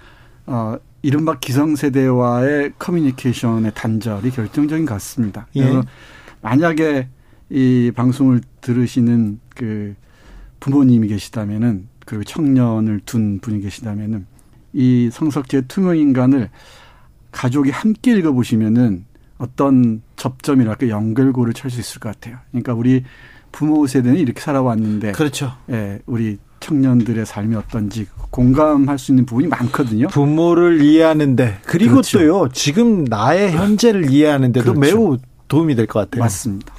어 0.46 0.76
이른바 1.00 1.38
기성세대와의 1.38 2.74
커뮤니케이션의 2.78 3.72
단절이 3.74 4.30
결정적인 4.30 4.86
것 4.86 4.94
같습니다. 4.94 5.46
예. 5.56 5.62
그래서 5.62 5.82
만약에 6.42 7.08
이 7.50 7.90
방송을 7.94 8.40
들으시는 8.60 9.40
그 9.54 9.94
부모님이 10.62 11.08
계시다면은 11.08 11.88
그리고 12.06 12.22
청년을 12.22 13.00
둔 13.04 13.40
분이 13.40 13.60
계시다면은 13.62 14.26
이 14.72 15.10
성석재 15.12 15.62
투명 15.62 15.98
인간을 15.98 16.50
가족이 17.32 17.70
함께 17.70 18.16
읽어 18.16 18.30
보시면은 18.30 19.04
어떤 19.38 20.02
접점이랄까 20.14 20.88
연결고를 20.88 21.52
찰 21.52 21.68
수 21.68 21.80
있을 21.80 21.98
것 21.98 22.12
같아요. 22.14 22.38
그러니까 22.52 22.74
우리 22.74 23.02
부모 23.50 23.88
세대는 23.88 24.18
이렇게 24.18 24.40
살아왔는데, 24.40 25.12
그렇죠. 25.12 25.52
예, 25.70 25.98
우리 26.06 26.38
청년들의 26.60 27.26
삶이 27.26 27.56
어떤지 27.56 28.06
공감할 28.30 29.00
수 29.00 29.10
있는 29.10 29.26
부분이 29.26 29.48
많거든요. 29.48 30.06
부모를 30.08 30.80
이해하는데 30.80 31.58
그리고 31.66 31.94
그렇죠. 31.94 32.18
또요 32.18 32.48
지금 32.52 33.02
나의 33.04 33.50
현재를 33.50 34.10
이해하는데도 34.10 34.74
그렇죠. 34.74 34.96
매우 34.96 35.18
도움이 35.48 35.74
될 35.74 35.86
것 35.88 35.98
같아요. 35.98 36.22
맞습니다. 36.22 36.72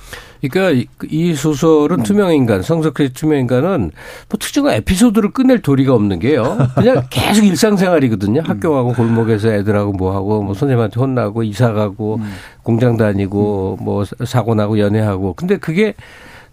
그러니까 0.50 0.86
이 1.10 1.34
소설은 1.34 2.00
음. 2.00 2.04
투명인간, 2.04 2.62
성석의 2.62 3.14
투명인간은 3.14 3.92
뭐 4.30 4.40
특정한 4.40 4.76
에피소드를 4.76 5.32
끝낼 5.32 5.62
도리가 5.62 5.94
없는 5.94 6.20
게요. 6.20 6.58
그냥 6.76 7.04
계속 7.10 7.46
일상생활이거든요. 7.46 8.42
음. 8.42 8.46
학교 8.46 8.72
가고 8.72 8.94
골목에서 8.94 9.54
애들하고 9.54 9.94
뭐 9.94 10.16
하고 10.16 10.44
뭐 10.44 10.54
선생님한테 10.54 11.00
혼나고 11.00 11.44
이사 11.44 11.74
가고 11.74 12.16
음. 12.16 12.34
공장 12.64 12.98
다니고 12.98 13.78
음. 13.80 13.86
뭐 13.86 14.04
사고 14.26 14.56
나고 14.56 14.80
연애하고. 14.80 15.34
근데 15.34 15.58
그게 15.58 15.94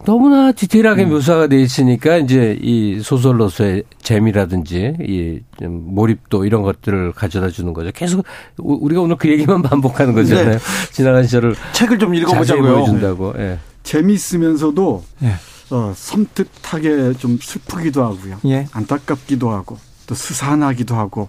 너무나 0.05 0.53
디테일하게 0.53 1.05
음. 1.05 1.11
묘사가 1.11 1.47
돼 1.49 1.61
있으니까 1.61 2.17
이제 2.17 2.59
이 2.63 3.01
소설로서의 3.01 3.83
재미라든지 4.01 4.95
이 5.01 5.41
몰입도 5.61 6.47
이런 6.47 6.63
것들을 6.63 7.13
가져다 7.13 7.49
주는 7.49 7.75
거죠. 7.75 7.91
계속 7.95 8.25
우리가 8.57 9.03
오늘 9.03 9.17
그 9.17 9.29
얘기만 9.29 9.61
반복하는 9.63 10.15
거잖아요. 10.15 10.53
네. 10.53 10.59
지나간 10.93 11.25
시절을 11.25 11.55
책을 11.73 11.99
좀 11.99 12.15
읽어보자고요. 12.15 12.75
보여준다고. 12.77 13.33
네. 13.35 13.39
네. 13.39 13.59
재미있으면서도 13.83 15.05
예. 15.23 15.35
어, 15.75 15.93
섬뜩하게 15.95 17.15
좀 17.15 17.39
슬프기도 17.41 18.03
하고요. 18.03 18.39
예. 18.47 18.67
안타깝기도 18.73 19.51
하고 19.51 19.79
또 20.07 20.15
스산하기도 20.15 20.95
하고 20.95 21.29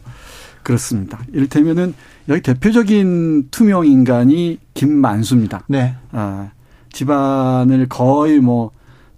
그렇습니다. 0.63 1.19
이를테면은 1.33 1.93
여기 2.29 2.41
대표적인 2.41 3.49
투명 3.51 3.85
인간이 3.85 4.59
김만수입니다. 4.73 5.63
네. 5.67 5.95
아, 6.11 6.51
집안을 6.91 7.89
거의 7.89 8.39
뭐 8.39 8.71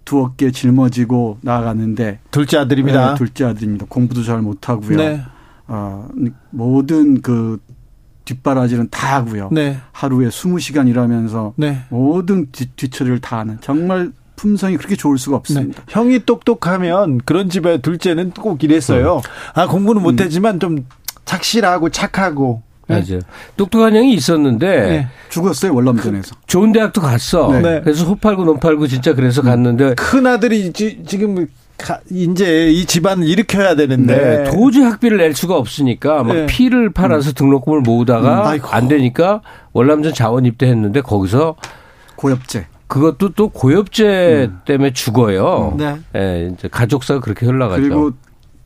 두어 0.04 0.34
개 0.36 0.50
짊어지고 0.50 1.38
나아가는데 1.42 2.20
둘째 2.30 2.58
아들입니다. 2.58 3.10
네, 3.10 3.14
둘째 3.16 3.44
아들입니다. 3.44 3.86
공부도 3.88 4.22
잘 4.22 4.42
못하고요. 4.42 4.96
네. 4.96 5.22
어, 5.66 6.08
모든 6.50 7.22
그 7.22 7.58
뒷바라지는 8.24 8.88
다 8.90 9.16
하고요. 9.16 9.50
네. 9.52 9.78
하루에 9.92 10.28
20시간 10.28 10.88
일하면서 10.88 11.54
네. 11.56 11.82
모든 11.90 12.46
뒤, 12.52 12.66
뒤처리를 12.74 13.20
다 13.20 13.38
하는 13.38 13.58
정말 13.60 14.12
품성이 14.36 14.76
그렇게 14.76 14.96
좋을 14.96 15.18
수가 15.18 15.36
없습니다. 15.36 15.80
네. 15.80 15.84
형이 15.88 16.20
똑똑하면 16.26 17.18
그런 17.24 17.48
집에 17.50 17.78
둘째는 17.78 18.30
꼭 18.32 18.62
이랬어요. 18.64 19.16
음. 19.16 19.20
아 19.54 19.66
공부는 19.66 20.00
음. 20.00 20.04
못했지만 20.04 20.58
좀 20.60 20.86
착실하고 21.24 21.90
착하고 21.90 22.62
네. 22.88 22.96
맞아요. 23.06 23.20
똑똑한 23.56 23.94
형이 23.96 24.12
있었는데 24.14 24.66
네. 24.80 25.08
죽었어요 25.30 25.74
월남전에서. 25.74 26.34
좋은 26.46 26.72
대학도 26.72 27.00
갔어. 27.00 27.50
네. 27.60 27.80
그래서 27.82 28.04
호 28.04 28.14
팔고 28.14 28.44
논 28.44 28.58
팔고 28.60 28.86
진짜 28.86 29.14
그래서 29.14 29.40
음. 29.42 29.46
갔는데 29.46 29.94
큰 29.94 30.26
아들이 30.26 30.72
지 30.72 31.18
금 31.18 31.46
이제 32.10 32.70
이 32.70 32.84
집안을 32.84 33.26
일으켜야 33.26 33.74
되는데 33.74 34.16
네. 34.16 34.50
도저히 34.50 34.84
학비를 34.84 35.18
낼 35.18 35.34
수가 35.34 35.56
없으니까 35.56 36.22
막 36.22 36.34
네. 36.34 36.46
피를 36.46 36.90
팔아서 36.90 37.30
음. 37.30 37.34
등록금을 37.34 37.80
모으다가 37.80 38.52
음. 38.52 38.60
안 38.70 38.88
되니까 38.88 39.42
월남전 39.72 40.14
자원 40.14 40.46
입대했는데 40.46 41.00
거기서 41.02 41.56
고엽제 42.16 42.66
그것도 42.86 43.30
또 43.30 43.48
고엽제 43.48 44.50
음. 44.50 44.60
때문에 44.64 44.92
죽어요. 44.92 45.74
네. 45.76 45.96
네. 46.12 46.52
이제 46.52 46.68
가족사가 46.68 47.20
그렇게 47.20 47.44
흘러가죠. 47.46 47.82
그리고 47.82 48.12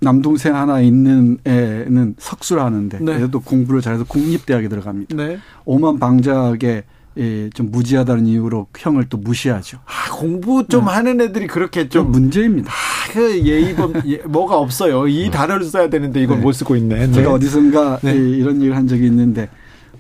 남동생 0.01 0.55
하나 0.55 0.81
있는 0.81 1.39
애는 1.45 2.17
석수를 2.19 2.63
하는데 2.63 2.99
네. 3.01 3.23
얘도 3.23 3.41
공부를 3.41 3.81
잘해서 3.81 4.05
국립대학에 4.05 4.69
들어갑니다. 4.69 5.17
네. 5.17 5.39
오만 5.65 5.99
방작에 5.99 6.85
예, 7.19 7.51
좀 7.51 7.71
무지하다는 7.71 8.27
이유로 8.27 8.69
형을 8.77 9.09
또 9.09 9.19
무시하죠. 9.19 9.79
아, 9.85 10.11
공부 10.13 10.67
좀 10.69 10.85
네. 10.85 10.91
하는 10.93 11.21
애들이 11.21 11.47
그렇게 11.47 11.89
좀 11.89 12.13
문제입니다. 12.13 12.71
아, 12.71 13.13
그 13.13 13.45
예의범 13.45 13.95
예, 14.07 14.19
뭐가 14.19 14.57
없어요. 14.59 15.09
이 15.09 15.25
네. 15.25 15.31
단어를 15.31 15.65
써야 15.67 15.91
되는데 15.91 16.23
이걸 16.23 16.37
네. 16.39 16.43
못 16.43 16.53
쓰고 16.53 16.77
있네. 16.77 17.11
제가 17.11 17.29
네. 17.29 17.35
어디선가 17.35 18.01
네. 18.03 18.13
이런 18.15 18.57
얘기를 18.57 18.77
한 18.77 18.87
적이 18.87 19.07
있는데 19.07 19.49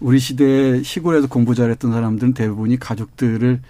우리 0.00 0.18
시대에 0.20 0.82
시골에서 0.82 1.26
공부 1.26 1.54
잘했던 1.54 1.90
사람들은 1.92 2.34
대부분이 2.34 2.78
가족들을 2.78 3.60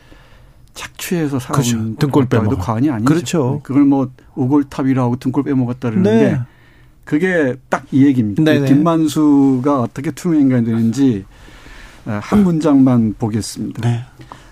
착취해서 0.75 1.39
살아온 1.39 1.63
그렇죠. 1.65 1.97
등골 1.99 2.27
빼먹어 2.27 2.57
과언이 2.57 2.91
아니죠. 2.91 3.09
그렇죠. 3.09 3.61
그걸 3.63 3.85
뭐 3.85 4.11
우골탑이라 4.35 5.03
하고 5.03 5.17
등골 5.17 5.45
빼먹었다 5.45 5.91
그러는데 5.91 6.41
그게 7.05 7.57
딱 7.71 7.79
이 7.91 8.05
얘기입니다. 8.05 8.53
김만수가 8.53 9.81
어떻게 9.81 10.11
투명인간이 10.11 10.67
되는지 10.67 11.25
어, 11.27 11.48
한 12.09 12.42
문장만 12.44 13.14
보겠습니다. 13.18 13.88
네. 13.88 14.05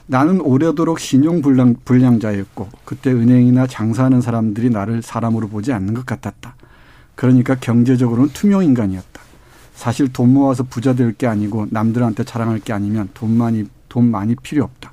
나는 0.07 0.41
오래도록 0.41 1.01
신용 1.01 1.43
불량, 1.43 1.75
불량자였고 1.85 2.69
그때 2.85 3.11
은행이나 3.11 3.67
장사하는 3.67 4.21
사람들이 4.21 4.71
나를 4.71 5.03
사람으로 5.03 5.49
보지 5.49 5.73
않는 5.73 5.95
것 5.95 6.07
같았다. 6.07 6.55
그러니까 7.15 7.55
경제적으로는 7.57 8.31
투명 8.33 8.63
인간이었다. 8.65 9.23
사실 9.75 10.13
돈 10.13 10.33
모아서 10.33 10.63
부자 10.63 10.95
될 10.95 11.13
게 11.13 11.27
아니고 11.27 11.67
남들한테 11.71 12.25
자랑할 12.25 12.61
게 12.61 12.73
아니면 12.73 13.09
돈 13.15 13.37
많이 13.37 13.65
돈 13.89 14.11
많이 14.11 14.35
필요 14.37 14.65
없다. 14.65 14.93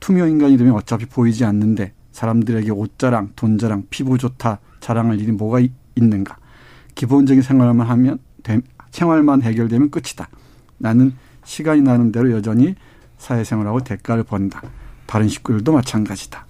투명 0.00 0.30
인간이 0.30 0.56
되면 0.56 0.74
어차피 0.74 1.06
보이지 1.06 1.44
않는데 1.44 1.92
사람들에게 2.12 2.70
옷자랑, 2.70 3.30
돈자랑, 3.36 3.84
피부 3.90 4.18
좋다 4.18 4.58
자랑할 4.80 5.20
일이 5.20 5.30
뭐가 5.32 5.60
있는가? 5.94 6.36
기본적인 6.94 7.42
생활만 7.42 7.86
하면 7.86 8.18
생활만 8.90 9.42
해결되면 9.42 9.90
끝이다. 9.90 10.28
나는 10.78 11.12
시간이 11.50 11.82
나는 11.82 12.12
대로 12.12 12.30
여전히 12.30 12.76
사회생활하고 13.18 13.80
대가를 13.80 14.22
번다. 14.22 14.62
다른 15.06 15.26
식구들도 15.26 15.72
마찬가지다. 15.72 16.46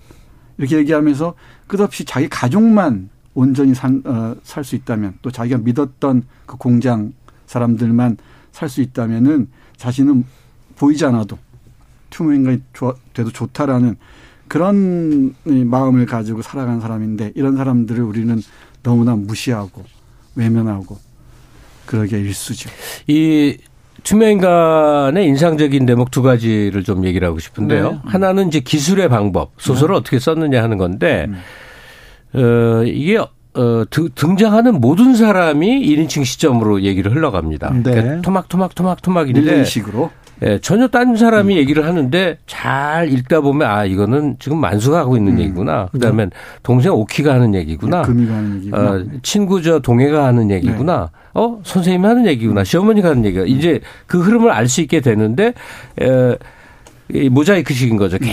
이렇게 0.58 0.76
얘기하면서 0.76 1.34
끝없이 1.66 2.04
자기 2.04 2.28
가족만 2.28 3.08
온전히 3.32 3.72
어, 4.04 4.36
살수 4.42 4.76
있다면 4.76 5.14
또 5.22 5.30
자기가 5.30 5.56
믿었던 5.58 6.24
그 6.44 6.56
공장 6.58 7.14
사람들만 7.46 8.18
살 8.52 8.68
수 8.68 8.82
있다면은 8.82 9.48
자신은 9.78 10.26
보이지 10.76 11.06
않아도 11.06 11.38
투명인간이 12.10 12.60
돼도 13.14 13.30
좋다라는 13.30 13.96
그런 14.48 15.34
마음을 15.44 16.04
가지고 16.04 16.42
살아가는 16.42 16.80
사람인데 16.80 17.32
이런 17.36 17.56
사람들을 17.56 18.02
우리는 18.02 18.38
너무나 18.82 19.16
무시하고 19.16 19.82
외면하고 20.34 20.98
그러게 21.86 22.20
일수죠. 22.20 22.68
이 23.06 23.56
투명인간의 24.02 25.26
인상적인 25.26 25.86
대목 25.86 26.10
두 26.10 26.22
가지를 26.22 26.84
좀 26.84 27.04
얘기를 27.04 27.26
하고 27.26 27.38
싶은데요. 27.38 27.90
네. 27.90 27.98
하나는 28.04 28.48
이제 28.48 28.60
기술의 28.60 29.08
방법, 29.08 29.52
소설을 29.58 29.94
네. 29.94 29.98
어떻게 29.98 30.18
썼느냐 30.18 30.62
하는 30.62 30.78
건데, 30.78 31.26
음. 31.28 32.40
어, 32.40 32.84
이게 32.84 33.18
어, 33.18 33.84
등장하는 34.14 34.80
모든 34.80 35.14
사람이 35.14 35.80
1인칭 35.80 36.24
시점으로 36.24 36.82
얘기를 36.82 37.12
흘러갑니다. 37.14 37.72
네. 37.72 37.82
그러니까 37.82 38.20
토막 38.22 38.48
토막 38.48 38.74
토막 38.74 39.02
토막인데 39.02 39.40
이런 39.40 39.64
식으로 39.64 40.10
예, 40.42 40.58
전혀 40.58 40.88
딴 40.88 41.16
사람이 41.16 41.54
음. 41.54 41.58
얘기를 41.58 41.84
하는데 41.86 42.38
잘 42.46 43.12
읽다 43.12 43.40
보면 43.40 43.68
아 43.68 43.84
이거는 43.84 44.36
지금 44.38 44.58
만수가 44.58 44.98
하고 44.98 45.16
있는 45.16 45.34
음. 45.34 45.38
얘기구나. 45.40 45.86
그다음에 45.92 46.24
네. 46.26 46.30
동생 46.62 46.92
오키가 46.92 47.34
하는 47.34 47.54
얘기구나. 47.54 48.02
네, 48.02 48.06
금이가 48.06 48.34
하는 48.34 48.56
얘기구나. 48.56 48.90
어, 48.90 49.04
친구 49.22 49.62
저 49.62 49.78
동해가 49.80 50.26
하는 50.26 50.50
얘기구나. 50.50 51.10
네. 51.12 51.20
어 51.34 51.60
선생님이 51.62 52.06
하는 52.06 52.26
얘기구나. 52.26 52.62
음. 52.62 52.64
시어머니가 52.64 53.10
하는 53.10 53.24
얘기가 53.24 53.44
이제 53.44 53.80
그 54.06 54.20
흐름을 54.20 54.50
알 54.50 54.68
수 54.68 54.80
있게 54.80 55.00
되는데 55.00 55.52
에, 56.00 56.36
이 57.12 57.28
모자이크식인 57.28 57.96
거죠. 57.96 58.16
음. 58.22 58.28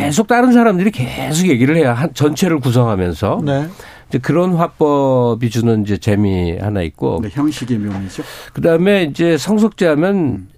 계속 0.00 0.26
다른 0.26 0.52
사람들이 0.52 0.90
계속 0.90 1.48
얘기를 1.48 1.76
해야 1.76 1.92
한 1.94 2.12
전체를 2.14 2.60
구성하면서. 2.60 3.42
네. 3.44 3.66
이제 4.08 4.18
그런 4.18 4.54
화법이 4.54 5.50
주는 5.50 5.82
이제 5.82 5.96
재미 5.98 6.56
하나 6.58 6.80
있고. 6.82 7.18
네, 7.22 7.28
형식의 7.30 7.78
묘미죠. 7.78 8.22
그 8.52 8.60
다음에 8.60 9.02
이제 9.04 9.36
성석제 9.36 9.86
하면 9.88 10.14
음. 10.16 10.48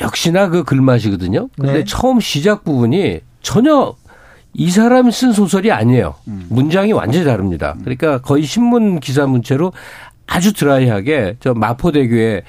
역시나 0.00 0.48
그 0.48 0.64
글맛이거든요. 0.64 1.48
근데 1.56 1.72
네. 1.72 1.84
처음 1.84 2.20
시작 2.20 2.64
부분이 2.64 3.20
전혀 3.42 3.94
이 4.54 4.70
사람이 4.70 5.12
쓴 5.12 5.32
소설이 5.32 5.70
아니에요. 5.70 6.14
문장이 6.48 6.92
완전히 6.92 7.24
다릅니다. 7.24 7.76
그러니까 7.80 8.18
거의 8.18 8.44
신문 8.44 9.00
기사 9.00 9.26
문체로 9.26 9.72
아주 10.26 10.52
드라이하게 10.52 11.36
저 11.40 11.54
마포대교에 11.54 12.42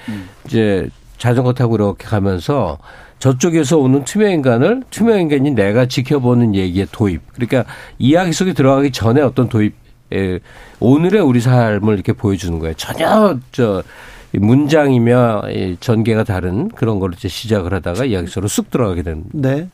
이제 0.46 0.90
자전거 1.18 1.54
타고 1.54 1.76
이렇게 1.76 2.06
가면서 2.08 2.78
저쪽에서 3.20 3.78
오는 3.78 4.04
투명 4.06 4.32
인간을 4.32 4.84
투명 4.90 5.20
인간이 5.20 5.52
내가 5.52 5.86
지켜보는 5.86 6.56
얘기의 6.56 6.88
도입. 6.92 7.22
그러니까 7.34 7.66
이야기 8.00 8.32
속에 8.34 8.54
들어가기 8.54 8.92
전에 8.92 9.22
어떤 9.22 9.50
도입, 9.50 9.76
에 10.12 10.40
오늘의 10.80 11.22
우리 11.22 11.40
삶을 11.42 11.94
이렇게 11.94 12.14
보여주는 12.14 12.58
거예요. 12.60 12.74
전혀 12.76 13.38
저 13.52 13.84
문장이며 14.34 15.44
전개가 15.80 16.24
다른 16.24 16.70
그런 16.70 17.00
걸로 17.00 17.14
이제 17.14 17.28
시작을 17.28 17.74
하다가 17.74 18.06
이야기 18.06 18.28
속으로 18.28 18.48
쑥 18.48 18.70
들어가게 18.70 19.02
되는. 19.02 19.24
네. 19.34 19.70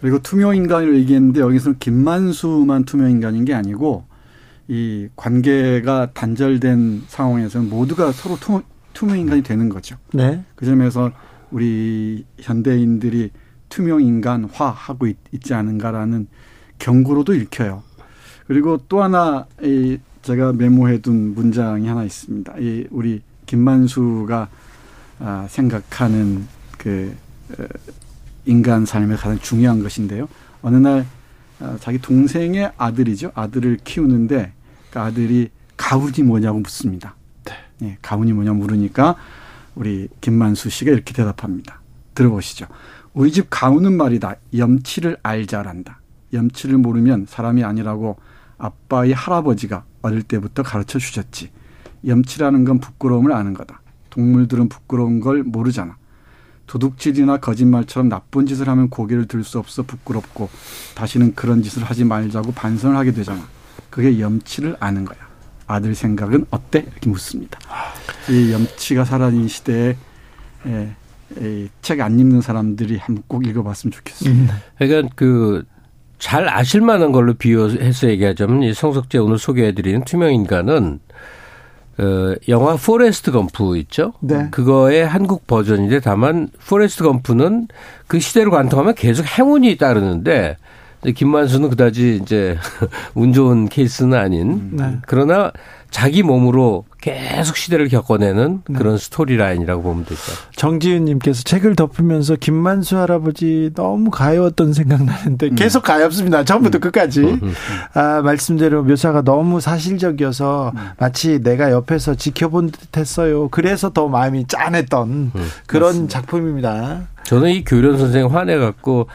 그리고 0.00 0.18
투명 0.18 0.56
인간을 0.56 0.96
얘기했는데 0.98 1.40
여기서는 1.40 1.78
김만수만 1.78 2.84
투명 2.84 3.10
인간인 3.10 3.44
게 3.44 3.54
아니고 3.54 4.04
이 4.68 5.08
관계가 5.16 6.10
단절된 6.12 7.04
상황에서는 7.06 7.70
모두가 7.70 8.12
서로 8.12 8.36
투, 8.36 8.62
투명 8.92 9.18
인간이 9.18 9.42
되는 9.42 9.68
거죠. 9.68 9.96
네. 10.12 10.42
그 10.54 10.66
점에서 10.66 11.12
우리 11.50 12.24
현대인들이 12.38 13.30
투명 13.68 14.02
인간화 14.02 14.48
하고 14.70 15.06
있, 15.06 15.16
지 15.42 15.54
않은가라는 15.54 16.26
경고로도 16.78 17.34
읽혀요. 17.34 17.82
그리고 18.46 18.78
또 18.88 19.02
하나 19.02 19.46
이 19.62 19.98
제가 20.22 20.52
메모해둔 20.52 21.34
문장이 21.34 21.86
하나 21.86 22.04
있습니다. 22.04 22.54
이 22.58 22.86
우리 22.90 23.22
김만수가 23.46 24.48
아, 25.20 25.46
생각하는 25.48 26.46
그 26.78 27.14
어, 27.58 27.64
인간 28.44 28.84
삶의 28.84 29.16
가장 29.16 29.38
중요한 29.38 29.82
것인데요. 29.82 30.28
어느 30.62 30.76
날 30.76 31.06
아, 31.60 31.76
자기 31.80 31.98
동생의 31.98 32.72
아들이죠. 32.76 33.32
아들을 33.34 33.78
키우는데 33.84 34.52
그 34.90 35.00
아들이 35.00 35.50
가훈이 35.76 36.22
뭐냐고 36.24 36.60
묻습니다. 36.60 37.16
네. 37.78 37.98
가훈이 38.02 38.32
뭐냐 38.32 38.52
물으니까 38.52 39.16
우리 39.74 40.08
김만수 40.20 40.70
씨가 40.70 40.92
이렇게 40.92 41.12
대답합니다. 41.12 41.80
들어보시죠. 42.14 42.66
우리 43.12 43.32
집 43.32 43.48
가훈은 43.50 43.96
말이다. 43.96 44.36
염치를 44.56 45.18
알자란다. 45.22 46.00
염치를 46.32 46.78
모르면 46.78 47.26
사람이 47.28 47.64
아니라고 47.64 48.16
아빠의 48.58 49.12
할아버지가 49.12 49.84
어릴 50.02 50.22
때부터 50.22 50.62
가르쳐 50.62 50.98
주셨지. 50.98 51.50
염치라는 52.06 52.64
건 52.64 52.78
부끄러움을 52.78 53.32
아는 53.32 53.54
거다. 53.54 53.80
동물들은 54.10 54.68
부끄러운 54.68 55.20
걸 55.20 55.42
모르잖아. 55.42 55.96
도둑질이나 56.66 57.38
거짓말처럼 57.38 58.08
나쁜 58.08 58.46
짓을 58.46 58.68
하면 58.68 58.88
고개를 58.88 59.26
들 59.26 59.44
수 59.44 59.58
없어 59.58 59.82
부끄럽고 59.82 60.48
다시는 60.94 61.34
그런 61.34 61.62
짓을 61.62 61.82
하지 61.84 62.04
말자고 62.04 62.52
반성을 62.52 62.96
하게 62.96 63.12
되잖아. 63.12 63.42
그게 63.90 64.18
염치를 64.18 64.76
아는 64.80 65.04
거야. 65.04 65.18
아들 65.66 65.94
생각은 65.94 66.46
어때? 66.50 66.80
이렇게 66.90 67.10
묻습니다. 67.10 67.58
이 68.30 68.52
염치가 68.52 69.04
사라진 69.04 69.48
시대에 69.48 69.96
예, 70.66 71.68
책 71.82 72.06
안 72.06 72.18
읽는 72.18 72.40
사람들이 72.40 72.98
한번 72.98 73.24
꼭 73.26 73.46
읽어봤으면 73.46 73.92
좋겠습니다. 73.92 74.54
그러니까 74.78 75.14
그 75.16 75.64
잘 76.24 76.48
아실 76.48 76.80
만한 76.80 77.12
걸로 77.12 77.34
비유해서 77.34 78.08
얘기하자면 78.08 78.62
이 78.62 78.72
성석제 78.72 79.18
오늘 79.18 79.36
소개해드리는 79.36 80.04
투명인간은 80.04 81.00
어, 81.98 82.34
영화 82.48 82.76
포레스트 82.76 83.30
검프 83.30 83.76
있죠? 83.78 84.12
네. 84.20 84.48
그거의 84.50 85.06
한국 85.06 85.46
버전인데 85.46 86.00
다만 86.00 86.48
포레스트 86.68 87.04
검프는 87.04 87.68
그 88.06 88.18
시대를 88.20 88.50
관통하면 88.50 88.94
계속 88.94 89.26
행운이 89.26 89.76
따르는데 89.76 90.56
김만수는 91.14 91.68
그다지 91.70 92.20
이제 92.22 92.56
운 93.14 93.32
좋은 93.32 93.68
케이스는 93.68 94.16
아닌 94.16 94.70
네. 94.72 94.98
그러나 95.06 95.52
자기 95.90 96.22
몸으로 96.22 96.84
계속 97.04 97.58
시대를 97.58 97.88
겪어내는 97.88 98.62
네. 98.66 98.78
그런 98.78 98.96
스토리라인이라고 98.96 99.82
보면 99.82 100.06
되죠. 100.06 100.22
정지윤님께서 100.56 101.42
책을 101.42 101.76
덮으면서 101.76 102.34
김만수 102.36 102.96
할아버지 102.96 103.70
너무 103.74 104.10
가여웠던 104.10 104.72
생각 104.72 105.04
나는데 105.04 105.48
음. 105.48 105.54
계속 105.54 105.82
가엽습니다. 105.82 106.44
처음부터 106.44 106.78
음. 106.78 106.80
끝까지. 106.80 107.20
음, 107.20 107.40
음. 107.42 107.52
아, 107.92 108.22
말씀대로 108.22 108.84
묘사가 108.84 109.20
너무 109.20 109.60
사실적이어서 109.60 110.72
음. 110.74 110.80
마치 110.98 111.42
내가 111.42 111.70
옆에서 111.72 112.14
지켜본 112.14 112.70
듯 112.70 112.96
했어요. 112.96 113.48
그래서 113.50 113.92
더 113.92 114.08
마음이 114.08 114.46
짠했던 114.46 115.32
음. 115.34 115.50
그런 115.66 115.88
맞습니다. 115.88 116.20
작품입니다. 116.20 117.00
저는 117.24 117.50
이 117.50 117.64
교련 117.64 117.98
선생 117.98 118.34
화내갖고 118.34 119.08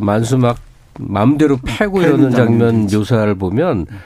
만수 0.00 0.38
막 0.38 0.58
마음대로 1.00 1.58
패고 1.64 2.02
이러는 2.02 2.30
장면 2.30 2.86
묘사를 2.86 3.34
보면 3.34 3.86
나 3.86 3.96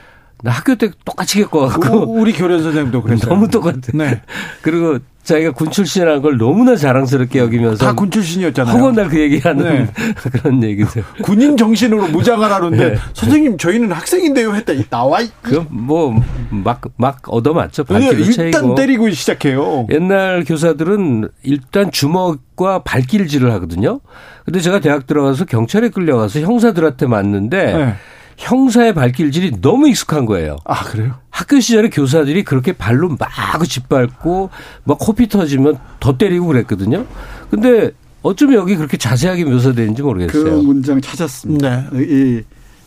학교 0.49 0.75
때 0.75 0.89
똑같이 1.05 1.41
겪어갖고. 1.43 2.11
우리 2.19 2.33
교련 2.33 2.63
선생님도 2.63 3.01
그랬어요. 3.03 3.29
너무 3.33 3.47
똑같아. 3.49 3.79
네. 3.93 4.21
그리고 4.61 4.97
자기가 5.23 5.51
군 5.51 5.69
출신이라는 5.69 6.23
걸 6.23 6.37
너무나 6.37 6.75
자랑스럽게 6.75 7.37
여기면서. 7.37 7.85
다 7.85 7.93
군 7.93 8.09
출신이었잖아요. 8.09 8.75
학원 8.75 8.95
날그 8.95 9.19
얘기하는 9.19 9.63
네. 9.63 9.87
그런 10.31 10.63
얘기들. 10.63 11.03
군인 11.21 11.55
정신으로 11.57 12.07
무장을 12.07 12.51
하는데 12.51 12.89
네. 12.91 12.97
선생님 13.13 13.57
저희는 13.59 13.91
학생인데요 13.91 14.55
했다. 14.55 14.73
나와. 14.89 15.19
그 15.43 15.63
뭐 15.69 16.15
막 16.51 16.81
막 16.97 17.19
얻어맞죠. 17.27 17.83
발길을 17.83 18.19
일단 18.19 18.51
채이고. 18.51 18.75
때리고 18.75 19.09
시작해요. 19.11 19.85
옛날 19.91 20.43
교사들은 20.43 21.29
일단 21.43 21.91
주먹과 21.91 22.79
발길질을 22.83 23.51
하거든요. 23.53 23.99
근데 24.43 24.59
제가 24.59 24.79
대학 24.79 25.05
들어가서 25.05 25.45
경찰에 25.45 25.89
끌려가서 25.89 26.39
형사들한테 26.39 27.05
맞는데 27.05 27.77
네. 27.77 27.93
형사의 28.41 28.93
발길질이 28.93 29.61
너무 29.61 29.87
익숙한 29.89 30.25
거예요. 30.25 30.57
아, 30.65 30.83
그래요? 30.83 31.15
학교 31.29 31.59
시절에 31.59 31.89
교사들이 31.89 32.43
그렇게 32.43 32.73
발로 32.73 33.09
막 33.09 33.29
짓밟고 33.63 34.49
막 34.83 34.97
코피 34.99 35.29
터지면 35.29 35.77
더 35.99 36.17
때리고 36.17 36.47
그랬거든요. 36.47 37.05
근데 37.49 37.91
어쩌면 38.23 38.55
여기 38.55 38.75
그렇게 38.75 38.97
자세하게 38.97 39.45
묘사되는지 39.45 40.01
모르겠어요. 40.01 40.43
그 40.43 40.49
문장 40.49 40.99
찾았습니다. 40.99 41.89
네. 41.91 42.03
이, 42.03 42.41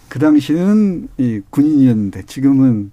그 0.09 0.19
당시는 0.19 1.09
이 1.19 1.41
군인이었는데 1.51 2.23
지금은 2.27 2.93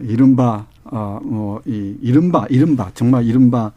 이른바 0.00 0.66
어, 0.84 1.18
뭐, 1.22 1.60
이, 1.66 1.96
이른바, 2.00 2.46
이른바, 2.48 2.90
정말 2.94 3.24
이른바, 3.24 3.72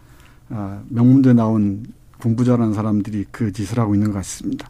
어, 0.50 0.84
명문대 0.90 1.34
나온 1.34 1.84
공부 2.22 2.44
잘하는 2.44 2.74
사람들이 2.74 3.26
그 3.32 3.52
짓을 3.52 3.80
하고 3.80 3.96
있는 3.96 4.12
것 4.12 4.18
같습니다. 4.18 4.70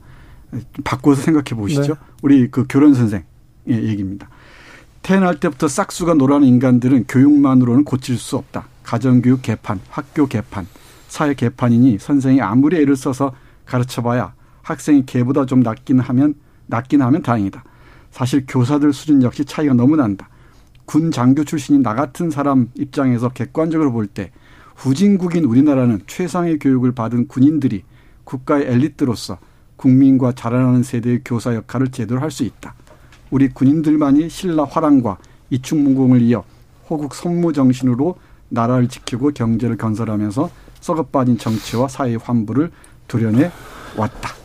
바꿔서 0.84 1.22
생각해 1.22 1.60
보시죠. 1.60 1.94
네. 1.94 2.00
우리 2.22 2.50
그 2.50 2.66
교련 2.68 2.94
선생 2.94 3.20
예, 3.20 3.24
얘기입니다. 3.74 4.30
태어날 5.02 5.40
때부터 5.40 5.68
싹수가 5.68 6.16
놀아는 6.16 6.48
인간들은 6.48 7.06
교육만으로는 7.08 7.84
고칠 7.84 8.18
수 8.18 8.36
없다. 8.36 8.68
가정교육 8.84 9.42
개판, 9.42 9.80
학교 9.90 10.28
개판, 10.28 10.68
사회 11.08 11.34
개판이니 11.34 11.98
선생이 12.00 12.42
아무리 12.42 12.78
애를 12.78 12.96
써서 12.96 13.34
가르쳐봐야 13.66 14.34
학생이 14.62 15.06
개보다 15.06 15.46
좀 15.46 15.62
낫긴 15.62 16.00
하면 16.00 16.36
낫긴 16.68 17.02
하면 17.02 17.22
다행이다. 17.22 17.64
사실 18.12 18.46
교사들 18.48 18.94
수준 18.94 19.24
역시 19.24 19.46
차이가 19.46 19.74
너무 19.74 19.96
난다. 19.96 20.30
군 20.86 21.12
장교 21.12 21.44
출신인 21.44 21.82
나 21.82 21.94
같은 21.94 22.30
사람 22.30 22.70
입장에서 22.76 23.30
객관적으로 23.30 23.92
볼 23.92 24.08
때 24.08 24.32
후진국인 24.76 25.44
우리나라는 25.46 26.02
최상의 26.08 26.58
교육을 26.58 26.94
받은 26.94 27.28
군인들이 27.28 27.84
국가의 28.24 28.66
엘리트로서 28.68 29.38
국민과 29.76 30.32
자라나는 30.34 30.84
세대의 30.84 31.22
교사 31.26 31.54
역할을 31.54 31.90
제대로 31.90 32.22
할 32.22 32.32
수 32.32 32.44
있다. 32.44 32.76
우리 33.32 33.50
군인들만이 33.50 34.30
신라 34.30 34.66
화랑과 34.66 35.18
이충문공을 35.50 36.22
이어 36.22 36.44
호국 36.90 37.14
선무 37.14 37.54
정신으로 37.54 38.16
나라를 38.50 38.88
지키고 38.88 39.32
경제를 39.32 39.78
건설하면서 39.78 40.50
썩어빠진 40.80 41.38
정치와 41.38 41.88
사회 41.88 42.16
환부를 42.16 42.72
도려내 43.08 43.52
왔다. 43.96 44.40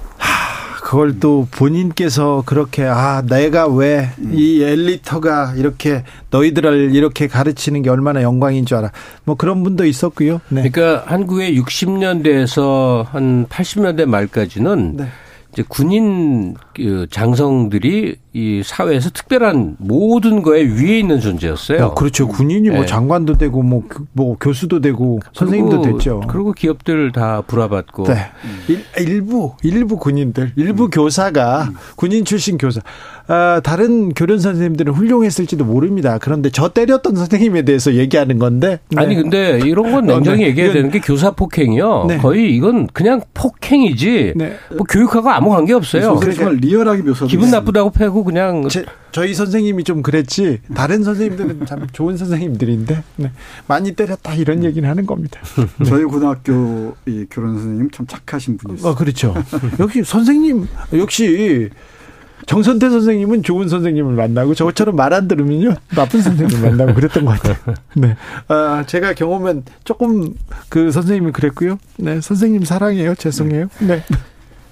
그걸 0.82 1.18
또 1.18 1.48
본인께서 1.50 2.42
그렇게 2.44 2.84
아 2.84 3.22
내가 3.22 3.66
왜이 3.66 4.06
음. 4.18 4.34
엘리터가 4.36 5.54
이렇게 5.56 6.04
너희들을 6.30 6.94
이렇게 6.94 7.26
가르치는 7.26 7.80
게 7.80 7.88
얼마나 7.88 8.22
영광인 8.22 8.66
줄 8.66 8.76
알아. 8.76 8.92
뭐 9.24 9.34
그런 9.34 9.62
분도 9.64 9.86
있었고요. 9.86 10.42
네. 10.50 10.68
그러니까 10.68 11.04
한국의 11.10 11.58
60년대에서 11.58 13.06
한 13.06 13.46
80년대 13.46 14.04
말까지는 14.04 14.96
네. 14.98 15.08
이제 15.54 15.62
군인 15.68 16.54
그 16.74 17.06
장성들이 17.10 18.16
이 18.32 18.62
사회에서 18.64 19.10
특별한 19.10 19.76
모든 19.78 20.42
거에 20.42 20.62
위에 20.62 20.98
있는 20.98 21.20
존재였어요. 21.20 21.84
어, 21.84 21.94
그렇죠. 21.94 22.26
군인이 22.26 22.68
뭐 22.70 22.80
네. 22.80 22.86
장관도 22.86 23.38
되고 23.38 23.62
뭐, 23.62 23.84
뭐 24.12 24.36
교수도 24.40 24.80
되고 24.80 25.20
선생님도 25.32 25.82
됐죠. 25.82 26.22
그리고 26.28 26.52
기업들 26.52 27.12
다 27.12 27.44
불화받고. 27.46 28.04
네. 28.04 28.26
일, 28.98 29.22
부 29.24 29.52
일부 29.62 29.96
군인들, 29.96 30.52
일부 30.56 30.86
음. 30.86 30.90
교사가 30.90 31.68
음. 31.70 31.74
군인 31.94 32.24
출신 32.24 32.58
교사. 32.58 32.80
아, 33.26 33.60
다른 33.62 34.12
교련 34.12 34.38
선생님들은 34.38 34.92
훌륭했을지도 34.92 35.64
모릅니다. 35.64 36.18
그런데 36.20 36.50
저 36.50 36.68
때렸던 36.68 37.14
선생님에 37.14 37.62
대해서 37.62 37.94
얘기하는 37.94 38.38
건데. 38.38 38.80
네. 38.90 39.00
아니 39.00 39.14
근데 39.14 39.60
이런 39.64 39.92
건 39.92 40.06
냉정히 40.06 40.42
어, 40.42 40.44
네. 40.44 40.46
얘기해야 40.48 40.72
되는 40.72 40.90
게 40.90 41.00
교사 41.00 41.30
폭행이요. 41.30 42.06
네. 42.08 42.18
거의 42.18 42.54
이건 42.54 42.88
그냥 42.88 43.22
폭행이지. 43.32 44.34
네. 44.34 44.56
뭐 44.70 44.84
교육하고 44.90 45.30
아무 45.30 45.43
아무 45.44 45.50
관계 45.54 45.72
없어요. 45.72 46.16
그러니까 46.16 46.32
정말 46.44 46.56
리얼하게 46.56 47.02
묘사. 47.02 47.26
기분 47.26 47.50
나쁘다고 47.50 47.90
패고 47.90 48.24
그냥 48.24 48.68
제, 48.68 48.84
저희 49.12 49.34
선생님이 49.34 49.84
좀 49.84 50.02
그랬지 50.02 50.60
다른 50.74 51.02
선생님들은 51.04 51.66
참 51.66 51.86
좋은 51.92 52.16
선생님들인데 52.16 53.02
네. 53.16 53.32
많이 53.68 53.92
때렸다 53.92 54.34
이런 54.34 54.64
얘기는 54.64 54.88
하는 54.88 55.06
겁니다. 55.06 55.40
네. 55.78 55.84
저희 55.84 56.04
고등학교 56.04 56.96
이 57.06 57.26
교련 57.30 57.54
선생님 57.54 57.90
참 57.90 58.06
착하신 58.06 58.56
분이었어요. 58.58 58.92
어, 58.92 58.94
그렇죠. 58.94 59.34
역시 59.78 60.02
선생님 60.04 60.66
역시 60.94 61.70
정선태 62.46 62.90
선생님은 62.90 63.42
좋은 63.42 63.68
선생님을 63.68 64.14
만나고 64.14 64.54
저처럼 64.54 64.96
말 64.96 65.14
안 65.14 65.28
들으면요 65.28 65.76
나쁜 65.94 66.20
선생님을 66.20 66.68
만나고 66.70 66.94
그랬던 66.94 67.24
것 67.24 67.40
같아요. 67.40 67.56
네, 67.94 68.16
아, 68.48 68.84
제가 68.86 69.14
경험은 69.14 69.62
조금 69.84 70.34
그 70.68 70.90
선생님이 70.90 71.32
그랬고요. 71.32 71.78
네, 71.96 72.20
선생님 72.20 72.64
사랑해요. 72.64 73.14
죄송해요. 73.14 73.68
네. 73.78 74.02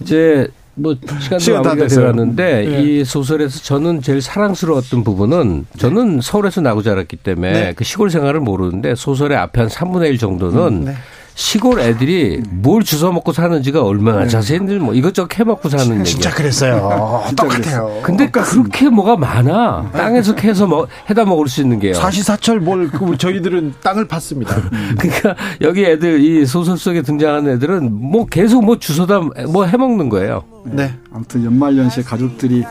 이제 0.01 0.49
뭐 0.75 0.95
시간도 1.21 1.39
시간 1.39 1.63
다 1.63 1.69
마무리가 1.71 1.89
됐어요. 1.89 2.05
되었는데 2.07 2.65
네. 2.67 2.83
이 2.83 3.05
소설에서 3.05 3.61
저는 3.61 4.01
제일 4.01 4.23
사랑스러웠던 4.23 5.05
부분은 5.05 5.67
저는 5.77 6.21
서울에서 6.23 6.61
나고 6.63 6.83
자랐기 6.83 7.17
때문에 7.17 7.53
네. 7.53 7.73
그 7.75 7.85
시골 7.85 8.11
생활을 8.11 8.41
모르는데 8.41 8.95
소설의 8.95 9.37
앞에 9.37 9.61
한 9.61 9.69
3분의 9.69 10.09
1 10.11 10.19
정도는 10.19 10.85
네. 10.87 10.95
시골 11.35 11.81
애들이 11.81 12.43
뭘 12.51 12.83
주워 12.83 13.11
먹고 13.13 13.33
사는지가 13.33 13.83
얼마나 13.83 14.27
자세히들 14.27 14.79
뭐 14.81 14.95
이것저것 14.95 15.39
해 15.39 15.45
먹고 15.45 15.69
사는 15.69 15.99
얘기. 16.01 16.11
진짜 16.11 16.31
그랬어요. 16.31 17.25
똑같아요. 17.37 18.01
근데 18.03 18.31
그렇게 18.31 18.89
뭐가 18.91 19.17
많아. 19.17 19.91
땅에서 19.93 20.35
캐서 20.35 20.67
먹, 20.67 20.89
해다 21.09 21.25
먹을 21.25 21.49
수 21.49 21.63
있는 21.63 21.79
게요. 21.79 21.95
사시사철 21.95 22.61
뭘 22.61 22.91
그, 22.91 23.17
저희들은 23.17 23.75
땅을 23.83 24.07
팠습니다. 24.09 24.49
그러니까 24.99 25.35
여기 25.63 25.85
애들 25.85 26.21
이 26.21 26.45
소설 26.45 26.77
속에 26.77 27.03
등장하는 27.03 27.53
애들은 27.55 27.93
뭐 27.93 28.27
계속 28.27 28.65
뭐 28.65 28.79
주워다 28.79 29.21
뭐 29.49 29.65
해 29.65 29.77
먹는 29.77 30.09
거예요. 30.11 30.45
네. 30.65 30.95
아무튼 31.13 31.45
연말 31.45 31.77
연시에 31.79 32.03
가족들이 32.03 32.63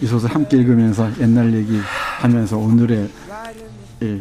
이 0.00 0.06
소설 0.06 0.30
함께 0.30 0.56
읽으면서 0.58 1.08
옛날 1.20 1.52
얘기 1.52 1.80
하면서 2.20 2.56
오늘의 2.56 3.08
예, 4.02 4.20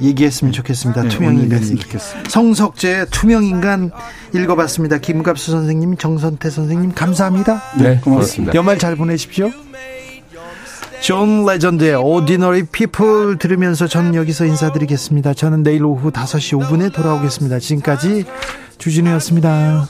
얘기했으면 0.00 0.52
좋겠습니다. 0.52 1.02
네, 1.02 1.08
투명 1.08 1.38
인간. 1.38 1.62
좋겠습니다. 1.62 2.30
성석재의 2.30 3.06
투명 3.10 3.44
인간 3.44 3.90
읽어봤습니다. 4.34 4.98
김갑수 4.98 5.50
선생님, 5.50 5.96
정선태 5.96 6.50
선생님 6.50 6.92
감사합니다. 6.94 7.62
네, 7.78 8.00
고맙습니다. 8.02 8.54
연말 8.54 8.78
잘 8.78 8.96
보내십시오. 8.96 9.50
존 11.00 11.46
레전드의 11.46 11.94
Ordinary 11.94 12.64
People 12.64 13.38
들으면서 13.38 13.86
저는 13.86 14.14
여기서 14.14 14.46
인사드리겠습니다. 14.46 15.32
저는 15.34 15.62
내일 15.62 15.84
오후 15.84 16.10
5시 16.10 16.60
5분에 16.60 16.92
돌아오겠습니다. 16.92 17.60
지금까지 17.60 18.24
주진우였습니다. 18.78 19.86